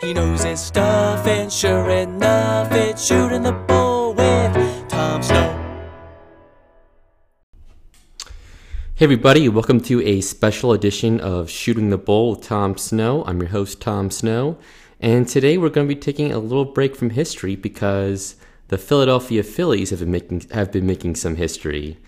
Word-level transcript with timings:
He 0.00 0.14
knows 0.14 0.44
his 0.44 0.60
stuff, 0.60 1.26
and 1.26 1.52
sure 1.52 1.90
enough, 1.90 2.72
it's 2.72 3.04
shooting 3.04 3.42
the 3.42 3.52
bull 3.52 4.14
with 4.14 4.88
Tom 4.88 5.22
Snow. 5.22 5.86
Hey, 8.94 9.04
everybody, 9.04 9.48
welcome 9.48 9.80
to 9.82 10.02
a 10.02 10.20
special 10.20 10.72
edition 10.72 11.20
of 11.20 11.48
Shooting 11.50 11.90
the 11.90 11.98
Bull 11.98 12.30
with 12.30 12.42
Tom 12.42 12.76
Snow. 12.76 13.24
I'm 13.26 13.40
your 13.40 13.50
host, 13.50 13.80
Tom 13.80 14.10
Snow, 14.10 14.58
and 15.00 15.28
today 15.28 15.58
we're 15.58 15.70
going 15.70 15.88
to 15.88 15.94
be 15.94 16.00
taking 16.00 16.32
a 16.32 16.38
little 16.38 16.64
break 16.64 16.96
from 16.96 17.10
history 17.10 17.56
because 17.56 18.36
the 18.68 18.78
Philadelphia 18.78 19.42
Phillies 19.42 19.90
have 19.90 20.00
been 20.00 20.10
making, 20.10 20.46
have 20.52 20.72
been 20.72 20.86
making 20.86 21.14
some 21.16 21.36
history. 21.36 21.98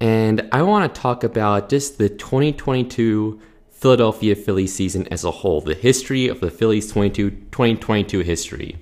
And 0.00 0.48
I 0.52 0.62
want 0.62 0.94
to 0.94 1.00
talk 1.00 1.24
about 1.24 1.68
just 1.68 1.98
the 1.98 2.08
2022 2.08 3.40
Philadelphia 3.78 4.34
Phillies 4.34 4.74
season 4.74 5.06
as 5.08 5.24
a 5.24 5.30
whole, 5.30 5.60
the 5.60 5.74
history 5.74 6.26
of 6.28 6.40
the 6.40 6.50
Phillies 6.50 6.90
22, 6.90 7.30
2022 7.30 8.20
history. 8.20 8.76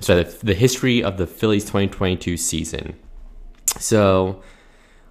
Sorry, 0.00 0.22
the, 0.22 0.46
the 0.46 0.54
history 0.54 1.02
of 1.02 1.16
the 1.16 1.26
Phillies 1.26 1.64
2022 1.64 2.36
season. 2.36 2.94
So, 3.78 4.42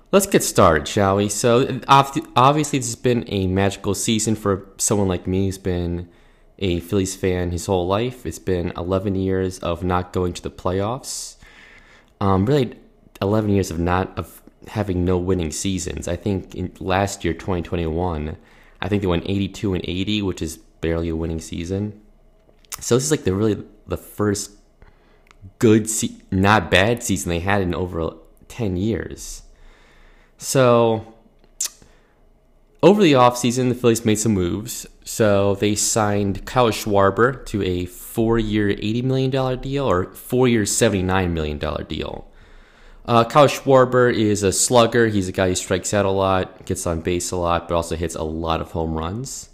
Let's 0.09 0.26
get 0.26 0.41
started, 0.41 0.88
shall 0.88 1.18
we? 1.18 1.27
So, 1.27 1.82
obviously, 1.90 2.80
this 2.80 2.88
has 2.88 2.95
been 2.95 3.26
a 3.27 3.45
magical 3.48 3.94
season 3.94 4.35
for 4.35 4.66
someone 4.77 5.09
like 5.09 5.27
me 5.27 5.48
who's 5.48 5.57
been 5.57 6.07
a 6.59 6.80
Phillies 6.80 7.13
fan 7.13 7.52
his 7.52 7.66
whole 7.66 7.85
life. 7.85 8.26
It's 8.26 8.40
been 8.40 8.71
11 8.77 9.16
years 9.16 9.59
of 9.59 9.84
not 9.84 10.13
going 10.13 10.32
to 10.32 10.41
the 10.41 10.49
playoffs. 10.49 11.35
Um, 12.21 12.46
really, 12.46 12.77
11 13.21 13.49
years 13.49 13.70
of 13.70 13.80
not 13.80 14.18
of 14.18 14.41
having 14.70 15.04
no 15.04 15.18
winning 15.18 15.52
seasons. 15.52 16.07
I 16.07 16.16
think 16.16 16.55
in 16.55 16.71
last 16.80 17.26
year, 17.26 17.34
2021, 17.34 18.38
I 18.81 18.88
think 18.88 19.02
they 19.02 19.08
went 19.08 19.23
82 19.27 19.73
and 19.73 19.84
80, 19.88 20.22
which 20.22 20.41
is 20.41 20.58
barely 20.58 21.09
a 21.09 21.16
winning 21.16 21.40
season. 21.40 22.02
So 22.80 22.95
this 22.95 23.05
is 23.05 23.12
like 23.12 23.23
the 23.23 23.34
really 23.34 23.63
the 23.88 23.98
first 23.98 24.52
good, 25.59 25.90
se- 25.90 26.18
not 26.32 26.70
bad 26.70 27.04
season 27.04 27.29
they 27.29 27.40
had 27.40 27.62
in 27.62 27.74
over 27.74 28.12
10 28.48 28.77
years. 28.77 29.43
So 30.38 31.13
over 32.84 33.01
the 33.01 33.13
offseason, 33.13 33.70
the 33.70 33.76
Phillies 33.76 34.05
made 34.05 34.20
some 34.20 34.34
moves. 34.34 34.85
So 35.04 35.55
they 35.55 35.73
signed 35.76 36.46
Kyle 36.46 36.70
Schwarber 36.70 37.46
to 37.48 37.63
a 37.63 37.85
four 37.85 38.38
year, 38.38 38.70
$80 38.70 39.04
million 39.04 39.60
deal 39.62 39.85
or 39.85 40.13
four 40.13 40.48
year, 40.48 40.63
$79 40.63 41.32
million 41.32 41.57
deal. 41.88 42.29
Uh, 43.08 43.24
Kyle 43.24 43.48
Schwarber 43.48 44.13
is 44.13 44.44
a 44.44 44.52
slugger. 44.52 45.08
He's 45.08 45.30
a 45.30 45.32
guy 45.32 45.48
who 45.50 45.55
strikes 45.55 45.94
out 45.94 46.05
a 46.05 46.10
lot, 46.12 46.66
gets 46.66 46.86
on 46.86 47.00
base 47.00 47.32
a 47.32 47.38
lot, 47.38 47.70
but 47.70 47.76
also 47.76 47.96
hits 47.96 48.16
a 48.16 48.24
lot 48.24 48.60
of 48.60 48.72
home 48.72 48.96
runs. 48.96 49.50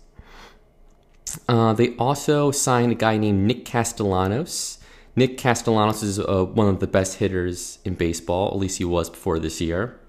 Uh, 1.47 1.73
they 1.73 1.95
also 1.97 2.49
signed 2.49 2.91
a 2.91 2.95
guy 2.95 3.17
named 3.17 3.45
Nick 3.45 3.63
Castellanos. 3.63 4.79
Nick 5.15 5.37
Castellanos 5.37 6.01
is 6.01 6.19
uh, 6.19 6.45
one 6.45 6.67
of 6.67 6.79
the 6.79 6.87
best 6.87 7.17
hitters 7.17 7.77
in 7.85 7.93
baseball, 7.93 8.47
at 8.49 8.57
least 8.57 8.79
he 8.79 8.85
was 8.85 9.09
before 9.09 9.37
this 9.37 9.61
year. 9.61 9.99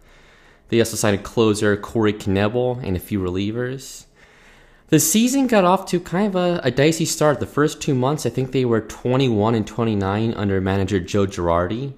They 0.69 0.79
also 0.79 0.97
signed 0.97 1.21
a 1.21 1.23
closer, 1.23 1.77
Corey 1.77 2.15
Knebel, 2.15 2.83
and 2.83 2.97
a 2.97 3.01
few 3.01 3.21
relievers. 3.21 4.07
The 4.89 4.99
season 4.99 5.47
got 5.47 5.65
off 5.65 5.85
to 5.87 6.01
kind 6.01 6.29
of 6.29 6.37
a, 6.37 6.61
a, 6.65 6.71
dicey 6.71 7.05
start. 7.05 7.41
The 7.41 7.47
first 7.47 7.83
two 7.83 7.95
months, 7.95 8.25
I 8.25 8.31
think 8.31 8.53
they 8.53 8.65
were 8.65 8.81
21 8.81 9.55
and 9.55 9.67
29 9.67 10.33
under 10.35 10.61
manager 10.61 11.01
Joe 11.01 11.27
Girardi. 11.27 11.95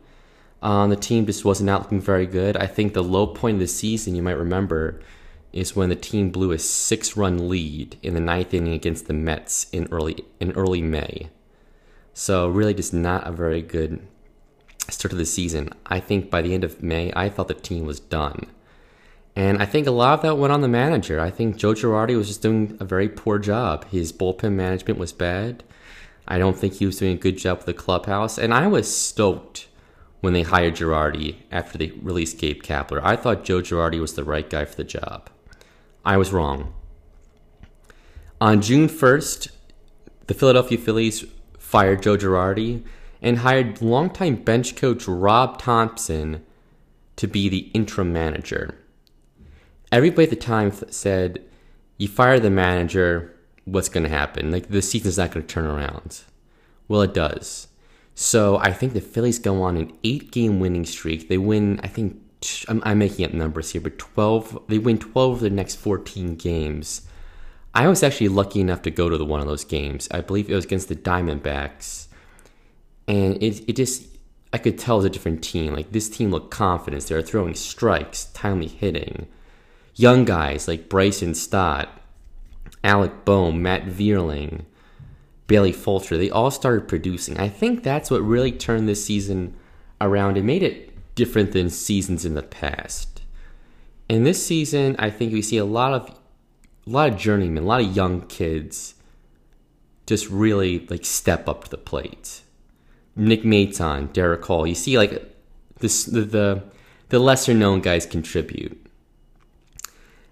Um, 0.63 0.91
the 0.91 0.97
team 0.97 1.27
just 1.27 1.45
wasn't 1.45 1.71
out 1.71 1.83
looking 1.83 2.01
very 2.01 2.27
good. 2.27 2.57
I 2.57 2.67
think 2.67 2.93
the 2.93 3.05
low 3.05 3.27
point 3.27 3.57
of 3.57 3.61
the 3.61 3.67
season, 3.69 4.15
you 4.15 4.23
might 4.23 4.33
remember, 4.33 5.01
is 5.53 5.77
when 5.77 5.89
the 5.89 5.97
team 5.97 6.31
blew 6.31 6.53
a 6.53 6.59
six-run 6.59 7.49
lead 7.49 7.97
in 8.03 8.15
the 8.15 8.21
ninth 8.21 8.53
inning 8.53 8.75
against 8.75 9.07
the 9.07 9.13
Mets 9.13 9.67
in 9.73 9.89
early 9.91 10.25
in 10.41 10.53
early 10.53 10.83
May. 10.83 11.31
So 12.15 12.49
really, 12.49 12.75
just 12.75 12.95
not 12.95 13.27
a 13.27 13.33
very 13.33 13.63
good 13.63 14.07
start 14.89 15.11
to 15.11 15.17
the 15.17 15.27
season. 15.27 15.71
I 15.87 16.01
think 16.01 16.31
by 16.31 16.43
the 16.43 16.55
end 16.55 16.65
of 16.65 16.83
May, 16.83 17.13
I 17.15 17.29
thought 17.29 17.49
the 17.49 17.55
team 17.55 17.87
was 17.87 18.01
done. 18.01 18.47
And 19.35 19.61
I 19.63 19.67
think 19.67 19.87
a 19.87 19.91
lot 19.91 20.15
of 20.15 20.23
that 20.23 20.39
went 20.39 20.53
on 20.53 20.63
the 20.63 20.69
manager. 20.69 21.21
I 21.21 21.31
think 21.31 21.57
Joe 21.57 21.75
Girardi 21.75 22.17
was 22.17 22.29
just 22.29 22.41
doing 22.41 22.77
a 22.81 22.87
very 22.87 23.09
poor 23.09 23.39
job. 23.39 23.87
His 23.91 24.13
bullpen 24.13 24.53
management 24.53 24.99
was 24.99 25.13
bad. 25.13 25.63
I 26.27 26.39
don't 26.39 26.57
think 26.57 26.75
he 26.75 26.87
was 26.87 26.99
doing 26.99 27.13
a 27.13 27.21
good 27.21 27.37
job 27.37 27.59
with 27.59 27.67
the 27.67 27.75
clubhouse. 27.75 28.39
And 28.39 28.55
I 28.55 28.67
was 28.67 28.95
stoked 28.95 29.69
when 30.27 30.35
they 30.35 30.43
hired 30.43 30.75
Girardi 30.75 31.37
after 31.51 31.79
they 31.79 31.93
released 32.03 32.37
Gabe 32.37 32.63
Kapler. 32.63 33.01
I 33.03 33.17
thought 33.17 33.45
Joe 33.45 33.63
Girardi 33.63 33.99
was 33.99 34.13
the 34.13 34.25
right 34.25 34.51
guy 34.51 34.67
for 34.67 34.77
the 34.77 34.85
job. 34.85 35.31
I 36.05 36.19
was 36.19 36.33
wrong. 36.33 36.75
On 38.39 38.61
June 38.61 38.89
1st, 38.89 39.49
the 40.27 40.35
Philadelphia 40.35 40.77
Phillies 40.77 41.25
fired 41.59 42.03
Joe 42.03 42.19
Girardi 42.19 42.85
and 43.23 43.39
hired 43.39 43.81
longtime 43.81 44.37
bench 44.37 44.77
coach 44.77 45.09
Rob 45.09 45.59
Thompson 45.59 46.45
to 47.17 47.27
be 47.27 47.49
the 47.49 47.71
interim 47.73 48.13
manager 48.13 48.75
everybody 49.93 50.25
at 50.25 50.31
the 50.31 50.37
time 50.37 50.73
said, 50.91 51.43
you 51.97 52.09
fire 52.09 52.39
the 52.39 52.51
manager, 52.51 53.35
what's 53.65 53.89
going 53.89 54.05
to 54.05 54.11
happen? 54.11 54.51
Like 54.51 54.69
the 54.69 54.83
season's 54.83 55.19
not 55.19 55.31
going 55.31 55.47
to 55.47 55.53
turn 55.53 55.67
around. 55.67 56.23
Well, 56.89 57.03
it 57.03 57.15
does. 57.15 57.69
So 58.17 58.57
I 58.57 58.73
think 58.73 58.95
the 58.95 59.01
Phillies 59.01 59.39
go 59.39 59.63
on 59.63 59.77
an 59.77 59.97
eight-game 60.03 60.59
winning 60.59 60.85
streak. 60.85 61.29
They 61.29 61.39
win, 61.39 61.79
I 61.85 61.87
think, 61.87 62.21
I'm, 62.67 62.83
I'm 62.85 62.99
making 62.99 63.25
up 63.25 63.33
numbers 63.33 63.71
here, 63.71 63.81
but 63.81 63.99
12. 63.99 64.65
They 64.69 64.79
win 64.79 64.99
12 64.99 65.35
of 65.35 65.41
the 65.41 65.51
next 65.51 65.77
14 65.77 66.35
games. 66.35 67.07
I 67.75 67.87
was 67.87 68.03
actually 68.03 68.29
lucky 68.29 68.61
enough 68.61 68.83
to 68.83 68.91
go 68.91 69.09
to 69.09 69.17
the 69.17 69.25
one 69.25 69.41
of 69.41 69.47
those 69.47 69.65
games. 69.65 70.09
I 70.11 70.23
believe 70.23 70.51
it 70.51 70.55
was 70.55 70.65
against 70.65 70.89
the 70.89 70.97
Diamondbacks, 70.97 72.07
and 73.07 73.41
it 73.43 73.69
it 73.69 73.77
just 73.77 74.07
I 74.51 74.57
could 74.57 74.79
tell 74.79 74.95
it 74.95 74.99
was 75.01 75.05
a 75.05 75.11
different 75.11 75.45
team. 75.45 75.75
Like 75.75 75.93
this 75.93 76.09
team 76.09 76.31
looked 76.31 76.51
confident. 76.51 77.03
They 77.05 77.15
were 77.15 77.21
throwing 77.21 77.55
strikes, 77.55 78.25
timely 78.33 78.69
hitting 78.69 79.27
young 79.97 80.25
guys 80.25 80.69
like 80.69 80.89
Bryson 80.89 81.35
Stott, 81.35 81.89
Alec 82.85 83.25
Bohm, 83.25 83.63
Matt 83.63 83.87
Vierling, 83.87 84.65
Bailey 85.47 85.73
Falter, 85.73 86.17
they 86.17 86.31
all 86.31 86.51
started 86.51 86.89
producing. 86.89 87.39
I 87.39 87.49
think 87.49 87.83
that's 87.83 88.11
what 88.11 88.23
really 88.23 88.53
turned 88.53 88.89
this 88.89 89.05
season 89.05 89.55
around 90.01 90.37
and 90.37 90.47
made 90.47 90.63
it 90.63 90.93
different 91.15 91.53
than 91.53 91.71
seasons 91.71 92.25
in 92.25 92.35
the 92.35 92.43
past. 92.43 93.23
In 94.09 94.25
this 94.25 94.45
season, 94.45 94.97
I 94.99 95.11
think 95.11 95.33
we 95.33 95.43
see 95.43 95.57
a 95.59 95.65
lot 95.65 95.93
of 95.93 96.11
a 96.87 96.91
lot 96.91 97.13
of 97.13 97.19
journeymen, 97.19 97.65
a 97.65 97.67
lot 97.67 97.81
of 97.81 97.97
young 97.97 98.23
kids 98.23 98.95
just 100.07 100.29
really 100.31 100.87
like 100.87 101.05
step 101.05 101.49
up 101.49 101.65
to 101.65 101.71
the 101.71 101.77
plate. 101.77 102.43
Nick 103.17 103.43
Maton, 103.43 104.09
Darick 104.09 104.45
Hall. 104.45 104.67
You 104.67 104.75
see 104.75 104.97
like 104.97 105.35
this 105.81 106.05
the 106.05 106.21
the, 106.21 106.63
the 107.09 107.19
lesser 107.19 107.55
known 107.55 107.81
guys 107.81 108.07
contribute. 108.07 108.81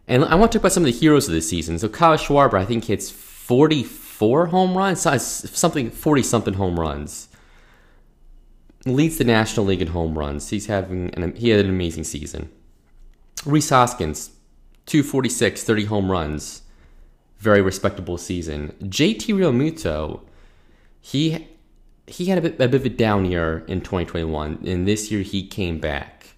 And 0.06 0.24
I 0.24 0.34
want 0.34 0.52
to 0.52 0.58
talk 0.58 0.62
about 0.62 0.72
some 0.72 0.82
of 0.84 0.92
the 0.92 0.98
heroes 0.98 1.28
of 1.28 1.34
the 1.34 1.40
season. 1.40 1.78
So 1.78 1.88
Kyle 1.88 2.16
Schwarber, 2.16 2.58
I 2.58 2.66
think 2.66 2.84
hits 2.84 3.10
44 4.14 4.46
home 4.46 4.76
runs, 4.76 5.00
something 5.00 5.90
40 5.90 6.22
something 6.22 6.54
home 6.54 6.78
runs. 6.78 7.28
Leads 8.86 9.18
the 9.18 9.24
National 9.24 9.66
League 9.66 9.82
in 9.82 9.88
home 9.88 10.16
runs. 10.16 10.50
He's 10.50 10.66
having 10.66 11.12
an 11.14 11.34
he 11.34 11.48
had 11.48 11.64
an 11.64 11.70
amazing 11.70 12.04
season. 12.04 12.48
Rhys 13.44 13.70
Hoskins, 13.70 14.30
246, 14.86 15.64
30 15.64 15.84
home 15.86 16.12
runs. 16.12 16.62
Very 17.38 17.60
respectable 17.60 18.16
season. 18.16 18.76
JT 18.82 19.34
Realmuto, 19.34 20.20
he 21.00 21.48
he 22.06 22.26
had 22.26 22.38
a 22.38 22.42
bit, 22.42 22.54
a 22.60 22.68
bit 22.68 22.74
of 22.74 22.86
a 22.86 22.90
down 22.90 23.24
year 23.24 23.64
in 23.66 23.80
2021, 23.80 24.60
and 24.64 24.86
this 24.86 25.10
year 25.10 25.22
he 25.22 25.44
came 25.44 25.80
back. 25.80 26.36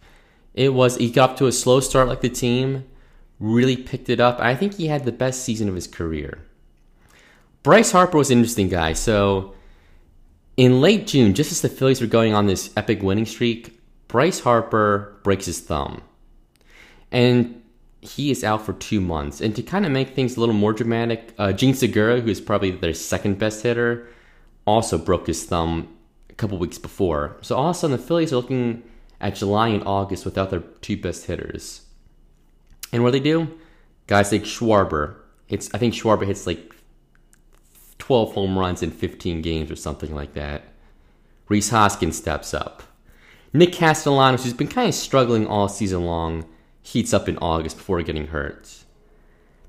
It 0.54 0.72
was 0.72 0.96
he 0.96 1.10
got 1.10 1.30
up 1.30 1.36
to 1.38 1.46
a 1.46 1.52
slow 1.52 1.80
start 1.80 2.08
like 2.08 2.22
the 2.22 2.30
team 2.30 2.84
really 3.38 3.76
picked 3.76 4.08
it 4.08 4.18
up. 4.18 4.40
I 4.40 4.54
think 4.54 4.76
he 4.76 4.86
had 4.86 5.04
the 5.04 5.12
best 5.12 5.44
season 5.44 5.68
of 5.68 5.74
his 5.74 5.86
career. 5.86 6.45
Bryce 7.66 7.90
Harper 7.90 8.16
was 8.16 8.30
an 8.30 8.38
interesting 8.38 8.68
guy. 8.68 8.92
So, 8.92 9.52
in 10.56 10.80
late 10.80 11.08
June, 11.08 11.34
just 11.34 11.50
as 11.50 11.62
the 11.62 11.68
Phillies 11.68 12.00
were 12.00 12.06
going 12.06 12.32
on 12.32 12.46
this 12.46 12.70
epic 12.76 13.02
winning 13.02 13.26
streak, 13.26 13.80
Bryce 14.06 14.38
Harper 14.38 15.18
breaks 15.24 15.46
his 15.46 15.58
thumb. 15.58 16.02
And 17.10 17.60
he 18.00 18.30
is 18.30 18.44
out 18.44 18.64
for 18.64 18.72
two 18.74 19.00
months. 19.00 19.40
And 19.40 19.56
to 19.56 19.64
kind 19.64 19.84
of 19.84 19.90
make 19.90 20.10
things 20.10 20.36
a 20.36 20.40
little 20.40 20.54
more 20.54 20.72
dramatic, 20.72 21.34
uh, 21.38 21.52
Jean 21.52 21.74
Segura, 21.74 22.20
who 22.20 22.30
is 22.30 22.40
probably 22.40 22.70
their 22.70 22.94
second 22.94 23.40
best 23.40 23.64
hitter, 23.64 24.06
also 24.64 24.96
broke 24.96 25.26
his 25.26 25.42
thumb 25.42 25.88
a 26.30 26.34
couple 26.34 26.58
weeks 26.58 26.78
before. 26.78 27.36
So 27.40 27.56
all 27.56 27.70
of 27.70 27.74
a 27.74 27.78
sudden, 27.80 27.96
the 27.96 28.02
Phillies 28.04 28.32
are 28.32 28.36
looking 28.36 28.84
at 29.20 29.34
July 29.34 29.70
and 29.70 29.82
August 29.82 30.24
without 30.24 30.50
their 30.50 30.60
two 30.60 30.96
best 30.98 31.26
hitters. 31.26 31.80
And 32.92 33.02
what 33.02 33.12
do 33.12 33.18
they 33.18 33.24
do? 33.24 33.58
Guys 34.06 34.30
like 34.30 34.44
Schwarber. 34.44 35.16
It's 35.48 35.74
I 35.74 35.78
think 35.78 35.94
Schwarber 35.94 36.26
hits 36.26 36.46
like 36.46 36.75
12 38.06 38.34
home 38.34 38.56
runs 38.56 38.84
in 38.84 38.90
15 38.92 39.42
games 39.42 39.68
or 39.68 39.74
something 39.74 40.14
like 40.14 40.32
that. 40.34 40.62
Rhys 41.48 41.70
Hoskins 41.70 42.16
steps 42.16 42.54
up. 42.54 42.84
Nick 43.52 43.72
Castellanos, 43.72 44.44
who's 44.44 44.52
been 44.52 44.68
kind 44.68 44.88
of 44.88 44.94
struggling 44.94 45.44
all 45.44 45.68
season 45.68 46.06
long, 46.06 46.44
heats 46.82 47.12
up 47.12 47.28
in 47.28 47.36
August 47.38 47.78
before 47.78 48.00
getting 48.02 48.28
hurt. 48.28 48.84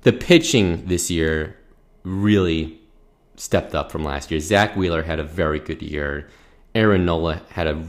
The 0.02 0.12
pitching 0.12 0.86
this 0.86 1.10
year 1.10 1.56
really 2.04 2.78
stepped 3.34 3.74
up 3.74 3.90
from 3.90 4.04
last 4.04 4.30
year. 4.30 4.38
Zack 4.38 4.76
Wheeler 4.76 5.02
had 5.02 5.18
a 5.18 5.24
very 5.24 5.58
good 5.58 5.82
year. 5.82 6.28
Aaron 6.76 7.04
Nola 7.04 7.42
had 7.50 7.66
a 7.66 7.86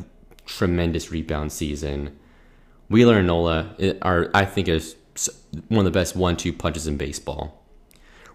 tremendous 0.47 1.11
rebound 1.11 1.51
season. 1.51 2.17
Wheeler 2.89 3.19
and 3.19 3.27
Nola 3.27 3.75
eh, 3.77 3.93
are, 4.01 4.31
I 4.33 4.45
think, 4.45 4.67
is 4.67 4.95
one 5.67 5.85
of 5.85 5.93
the 5.93 5.99
best 5.99 6.15
one-two 6.15 6.53
punches 6.53 6.87
in 6.87 6.97
baseball. 6.97 7.58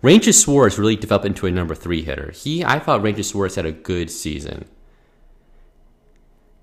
Ranger 0.05 0.35
Suarez 0.35 0.79
really 0.79 0.97
developed 0.97 1.25
into 1.25 1.47
a 1.47 1.51
number 1.51 1.75
three 1.75 2.03
hitter. 2.03 2.31
He, 2.33 2.63
I 2.63 2.79
thought 2.79 3.01
Ranger 3.01 3.23
Suarez 3.23 3.55
had 3.55 3.65
a 3.65 3.73
good 3.73 4.11
season. 4.11 4.67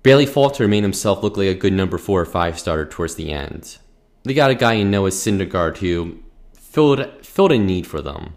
Bailey 0.04 0.26
Falter 0.26 0.68
made 0.68 0.84
himself 0.84 1.24
look 1.24 1.36
like 1.36 1.48
a 1.48 1.54
good 1.54 1.72
number 1.72 1.98
four 1.98 2.20
or 2.20 2.24
five 2.24 2.56
starter 2.56 2.86
towards 2.86 3.16
the 3.16 3.32
end. 3.32 3.78
They 4.22 4.32
got 4.32 4.52
a 4.52 4.54
guy 4.54 4.74
in 4.74 4.92
Noah 4.92 5.10
Syndergaard 5.10 5.78
who 5.78 6.20
filled 6.54 7.04
filled 7.26 7.50
a 7.50 7.58
need 7.58 7.84
for 7.84 8.00
them. 8.00 8.36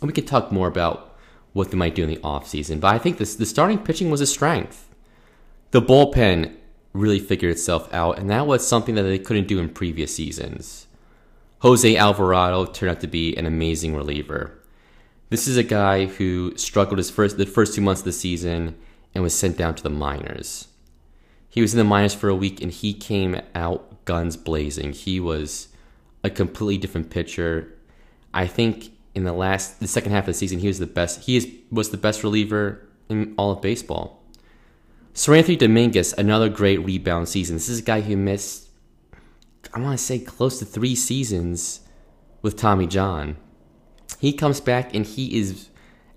And 0.00 0.06
we 0.06 0.12
could 0.12 0.28
talk 0.28 0.52
more 0.52 0.68
about 0.68 1.18
what 1.52 1.72
they 1.72 1.76
might 1.76 1.96
do 1.96 2.04
in 2.04 2.08
the 2.08 2.18
offseason, 2.18 2.78
but 2.78 2.94
I 2.94 2.98
think 2.98 3.18
this, 3.18 3.34
the 3.34 3.44
starting 3.44 3.80
pitching 3.80 4.12
was 4.12 4.20
a 4.20 4.28
strength. 4.28 4.94
The 5.72 5.82
bullpen 5.82 6.54
really 6.92 7.18
figured 7.18 7.50
itself 7.50 7.92
out, 7.92 8.20
and 8.20 8.30
that 8.30 8.46
was 8.46 8.64
something 8.64 8.94
that 8.94 9.02
they 9.02 9.18
couldn't 9.18 9.48
do 9.48 9.58
in 9.58 9.70
previous 9.70 10.14
seasons. 10.14 10.83
Jose 11.64 11.96
Alvarado 11.96 12.66
turned 12.66 12.90
out 12.90 13.00
to 13.00 13.06
be 13.06 13.34
an 13.38 13.46
amazing 13.46 13.96
reliever. 13.96 14.52
This 15.30 15.48
is 15.48 15.56
a 15.56 15.62
guy 15.62 16.04
who 16.04 16.54
struggled 16.58 16.98
his 16.98 17.08
first 17.08 17.38
the 17.38 17.46
first 17.46 17.74
two 17.74 17.80
months 17.80 18.02
of 18.02 18.04
the 18.04 18.12
season 18.12 18.76
and 19.14 19.24
was 19.24 19.32
sent 19.32 19.56
down 19.56 19.74
to 19.76 19.82
the 19.82 19.88
minors. 19.88 20.68
He 21.48 21.62
was 21.62 21.72
in 21.72 21.78
the 21.78 21.84
minors 21.84 22.12
for 22.12 22.28
a 22.28 22.34
week 22.34 22.60
and 22.60 22.70
he 22.70 22.92
came 22.92 23.40
out 23.54 24.04
guns 24.04 24.36
blazing. 24.36 24.92
He 24.92 25.18
was 25.18 25.68
a 26.22 26.28
completely 26.28 26.76
different 26.76 27.08
pitcher. 27.08 27.72
I 28.34 28.46
think 28.46 28.92
in 29.14 29.24
the 29.24 29.32
last 29.32 29.80
the 29.80 29.88
second 29.88 30.12
half 30.12 30.24
of 30.24 30.26
the 30.26 30.34
season 30.34 30.58
he 30.58 30.66
was 30.66 30.80
the 30.80 30.86
best 30.86 31.22
he 31.22 31.36
is 31.36 31.50
was 31.70 31.88
the 31.88 31.96
best 31.96 32.22
reliever 32.22 32.86
in 33.08 33.32
all 33.38 33.52
of 33.52 33.62
baseball. 33.62 34.22
Seranthony 35.14 35.56
Dominguez, 35.56 36.12
another 36.18 36.50
great 36.50 36.84
rebound 36.84 37.30
season. 37.30 37.56
This 37.56 37.70
is 37.70 37.78
a 37.78 37.82
guy 37.82 38.02
who 38.02 38.18
missed 38.18 38.63
I 39.72 39.80
want 39.80 39.98
to 39.98 40.04
say 40.04 40.18
close 40.18 40.58
to 40.58 40.64
three 40.64 40.94
seasons 40.94 41.80
with 42.42 42.56
Tommy 42.56 42.86
John. 42.86 43.36
He 44.18 44.32
comes 44.32 44.60
back 44.60 44.94
and 44.94 45.06
he 45.06 45.38
is 45.38 45.70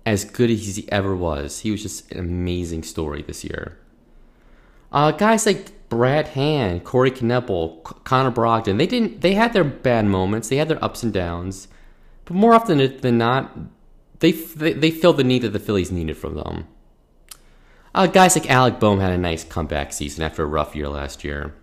as 0.04 0.24
good 0.24 0.50
as 0.50 0.76
he 0.76 0.90
ever 0.90 1.14
was. 1.14 1.60
He 1.60 1.70
was 1.70 1.82
just 1.82 2.10
an 2.12 2.18
amazing 2.18 2.82
story 2.82 3.22
this 3.22 3.44
year. 3.44 3.78
Uh, 4.90 5.10
guys 5.12 5.44
like 5.46 5.88
Brad 5.88 6.28
Hand, 6.28 6.84
Corey 6.84 7.10
Knebel, 7.10 7.82
Connor 8.04 8.30
Brogdon, 8.30 8.78
they 8.78 8.86
didn't. 8.86 9.20
They 9.20 9.34
had 9.34 9.52
their 9.52 9.64
bad 9.64 10.06
moments. 10.06 10.48
They 10.48 10.56
had 10.56 10.68
their 10.68 10.82
ups 10.82 11.02
and 11.02 11.12
downs, 11.12 11.68
but 12.24 12.34
more 12.34 12.54
often 12.54 12.78
than 13.00 13.18
not, 13.18 13.56
they 14.20 14.32
they, 14.32 14.72
they 14.72 14.90
filled 14.90 15.18
the 15.18 15.24
need 15.24 15.42
that 15.42 15.50
the 15.50 15.58
Phillies 15.58 15.92
needed 15.92 16.16
from 16.16 16.34
them. 16.34 16.66
Uh, 17.94 18.06
guys 18.06 18.36
like 18.36 18.50
Alec 18.50 18.78
Bohm 18.78 19.00
had 19.00 19.12
a 19.12 19.18
nice 19.18 19.44
comeback 19.44 19.92
season 19.92 20.22
after 20.22 20.42
a 20.42 20.46
rough 20.46 20.76
year 20.76 20.88
last 20.88 21.24
year. 21.24 21.54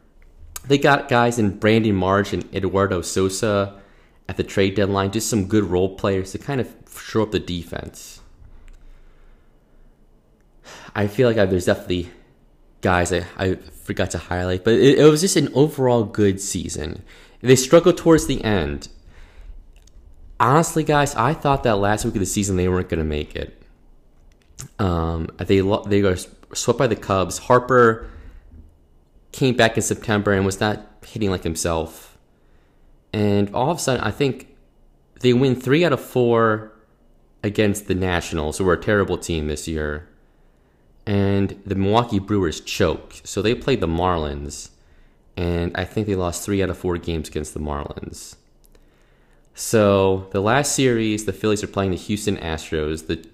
They 0.67 0.77
got 0.77 1.09
guys 1.09 1.37
in 1.37 1.57
Brandon 1.57 1.95
Marsh 1.95 2.33
and 2.33 2.53
Eduardo 2.53 3.01
Sosa 3.01 3.79
at 4.27 4.37
the 4.37 4.43
trade 4.43 4.75
deadline, 4.75 5.11
just 5.11 5.29
some 5.29 5.47
good 5.47 5.63
role 5.63 5.95
players 5.95 6.31
to 6.31 6.39
kind 6.39 6.59
of 6.59 6.73
show 6.99 7.21
up 7.21 7.31
the 7.31 7.39
defense. 7.39 8.21
I 10.95 11.07
feel 11.07 11.27
like 11.27 11.37
I, 11.37 11.45
there's 11.45 11.65
definitely 11.65 12.09
guys 12.81 13.11
I, 13.11 13.25
I 13.37 13.55
forgot 13.55 14.11
to 14.11 14.17
highlight, 14.17 14.63
but 14.63 14.73
it, 14.73 14.99
it 14.99 15.03
was 15.03 15.21
just 15.21 15.35
an 15.35 15.49
overall 15.53 16.03
good 16.03 16.41
season. 16.41 17.03
They 17.41 17.55
struggled 17.55 17.97
towards 17.97 18.25
the 18.25 18.43
end. 18.43 18.87
Honestly, 20.39 20.83
guys, 20.83 21.13
I 21.15 21.33
thought 21.33 21.63
that 21.63 21.75
last 21.75 22.05
week 22.05 22.15
of 22.15 22.19
the 22.19 22.25
season 22.25 22.55
they 22.55 22.67
weren't 22.67 22.89
going 22.89 22.99
to 22.99 23.05
make 23.05 23.35
it. 23.35 23.61
Um, 24.79 25.29
they 25.37 25.61
they 25.87 26.01
got 26.01 26.27
swept 26.53 26.79
by 26.79 26.87
the 26.87 26.95
Cubs. 26.95 27.37
Harper 27.37 28.09
came 29.35 29.55
back 29.55 29.75
in 29.75 29.83
September 29.83 30.31
and 30.31 30.45
was 30.45 30.59
not 30.59 30.85
hitting 31.05 31.29
like 31.29 31.43
himself. 31.43 32.17
And 33.13 33.53
all 33.53 33.69
of 33.71 33.77
a 33.77 33.79
sudden, 33.79 34.03
I 34.03 34.11
think 34.11 34.55
they 35.21 35.33
win 35.33 35.55
three 35.55 35.85
out 35.85 35.93
of 35.93 36.01
four 36.01 36.73
against 37.43 37.87
the 37.87 37.95
Nationals, 37.95 38.57
who 38.57 38.65
were 38.65 38.73
a 38.73 38.81
terrible 38.81 39.17
team 39.17 39.47
this 39.47 39.67
year 39.67 40.09
and 41.05 41.61
the 41.65 41.75
Milwaukee 41.75 42.19
Brewers 42.19 42.59
choke. 42.59 43.21
So 43.23 43.41
they 43.41 43.53
played 43.53 43.79
the 43.79 43.87
Marlins, 43.87 44.69
and 45.37 45.75
I 45.75 45.85
think 45.85 46.07
they 46.07 46.15
lost 46.15 46.43
three 46.43 46.63
out 46.63 46.69
of 46.69 46.77
four 46.77 46.97
games 46.97 47.29
against 47.29 47.53
the 47.53 47.59
Marlins. 47.59 48.35
So 49.53 50.27
the 50.31 50.41
last 50.41 50.73
series, 50.73 51.25
the 51.25 51.33
Phillies 51.33 51.63
are 51.63 51.67
playing 51.67 51.91
the 51.91 51.97
Houston 51.97 52.37
Astros. 52.37 53.07
The, 53.07 53.25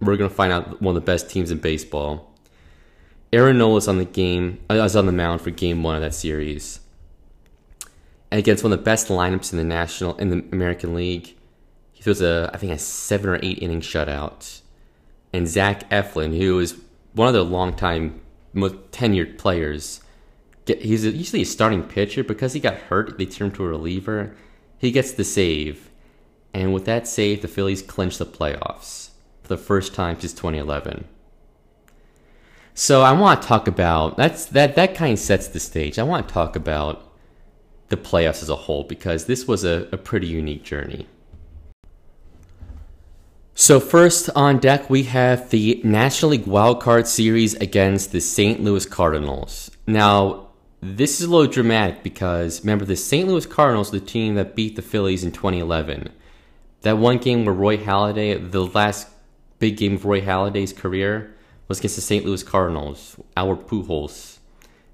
we're 0.00 0.16
going 0.16 0.30
to 0.30 0.36
find 0.36 0.52
out 0.52 0.80
one 0.80 0.94
of 0.94 1.02
the 1.02 1.06
best 1.06 1.30
teams 1.30 1.50
in 1.50 1.58
baseball. 1.58 2.32
Aaron 3.32 3.58
Nola's 3.58 3.88
on 3.88 3.98
the 3.98 4.06
game, 4.06 4.58
uh, 4.70 4.74
was 4.74 4.96
on 4.96 5.06
the 5.06 5.12
mound 5.12 5.42
for 5.42 5.50
Game 5.50 5.82
One 5.82 5.96
of 5.96 6.02
that 6.02 6.14
series, 6.14 6.80
and 8.30 8.38
against 8.38 8.64
one 8.64 8.72
of 8.72 8.78
the 8.78 8.84
best 8.84 9.08
lineups 9.08 9.52
in 9.52 9.58
the 9.58 9.64
National 9.64 10.16
in 10.16 10.30
the 10.30 10.44
American 10.50 10.94
League. 10.94 11.34
He 11.92 12.02
throws 12.02 12.22
a, 12.22 12.50
I 12.54 12.56
think, 12.56 12.72
a 12.72 12.78
seven 12.78 13.28
or 13.28 13.38
eight 13.42 13.58
inning 13.60 13.80
shutout. 13.80 14.60
And 15.32 15.48
Zach 15.48 15.90
Eflin, 15.90 16.38
who 16.38 16.58
is 16.58 16.78
one 17.12 17.28
of 17.28 17.34
the 17.34 17.44
longtime, 17.44 18.20
most 18.52 18.76
tenured 18.92 19.36
players. 19.36 20.00
He's 20.66 21.04
usually 21.04 21.42
a 21.42 21.46
starting 21.46 21.82
pitcher 21.82 22.22
because 22.22 22.52
he 22.52 22.60
got 22.60 22.74
hurt. 22.76 23.18
They 23.18 23.26
turned 23.26 23.52
him 23.52 23.56
to 23.56 23.64
a 23.64 23.68
reliever. 23.68 24.36
He 24.78 24.90
gets 24.90 25.12
the 25.12 25.24
save, 25.24 25.90
and 26.54 26.72
with 26.72 26.84
that 26.86 27.06
save, 27.06 27.42
the 27.42 27.48
Phillies 27.48 27.82
clinch 27.82 28.16
the 28.16 28.26
playoffs 28.26 29.10
for 29.42 29.48
the 29.48 29.56
first 29.58 29.92
time 29.92 30.18
since 30.20 30.32
2011. 30.32 31.04
So 32.78 33.02
I 33.02 33.10
want 33.10 33.42
to 33.42 33.48
talk 33.48 33.66
about 33.66 34.16
that's 34.16 34.44
that 34.46 34.76
that 34.76 34.94
kind 34.94 35.14
of 35.14 35.18
sets 35.18 35.48
the 35.48 35.58
stage. 35.58 35.98
I 35.98 36.04
want 36.04 36.28
to 36.28 36.32
talk 36.32 36.54
about 36.54 37.12
the 37.88 37.96
playoffs 37.96 38.40
as 38.40 38.48
a 38.48 38.54
whole 38.54 38.84
because 38.84 39.26
this 39.26 39.48
was 39.48 39.64
a, 39.64 39.88
a 39.90 39.96
pretty 39.96 40.28
unique 40.28 40.62
journey. 40.62 41.08
So 43.56 43.80
first 43.80 44.30
on 44.36 44.58
deck, 44.58 44.88
we 44.88 45.02
have 45.02 45.50
the 45.50 45.80
National 45.82 46.30
League 46.30 46.44
Wildcard 46.44 47.08
Series 47.08 47.54
against 47.54 48.12
the 48.12 48.20
St. 48.20 48.62
Louis 48.62 48.86
Cardinals. 48.86 49.72
Now, 49.88 50.50
this 50.80 51.20
is 51.20 51.26
a 51.26 51.30
little 51.32 51.50
dramatic 51.50 52.04
because 52.04 52.60
remember 52.60 52.84
the 52.84 52.94
St. 52.94 53.26
Louis 53.26 53.44
Cardinals, 53.44 53.90
the 53.90 53.98
team 53.98 54.36
that 54.36 54.54
beat 54.54 54.76
the 54.76 54.82
Phillies 54.82 55.24
in 55.24 55.32
2011. 55.32 56.10
That 56.82 56.98
one 56.98 57.18
game 57.18 57.44
where 57.44 57.56
Roy 57.56 57.76
Halladay, 57.76 58.52
the 58.52 58.66
last 58.66 59.08
big 59.58 59.78
game 59.78 59.96
of 59.96 60.04
Roy 60.04 60.20
Halladay's 60.20 60.72
career, 60.72 61.34
was 61.68 61.78
against 61.78 61.96
the 61.96 62.02
St. 62.02 62.24
Louis 62.24 62.42
Cardinals. 62.42 63.16
Albert 63.36 63.68
Pujols, 63.68 64.38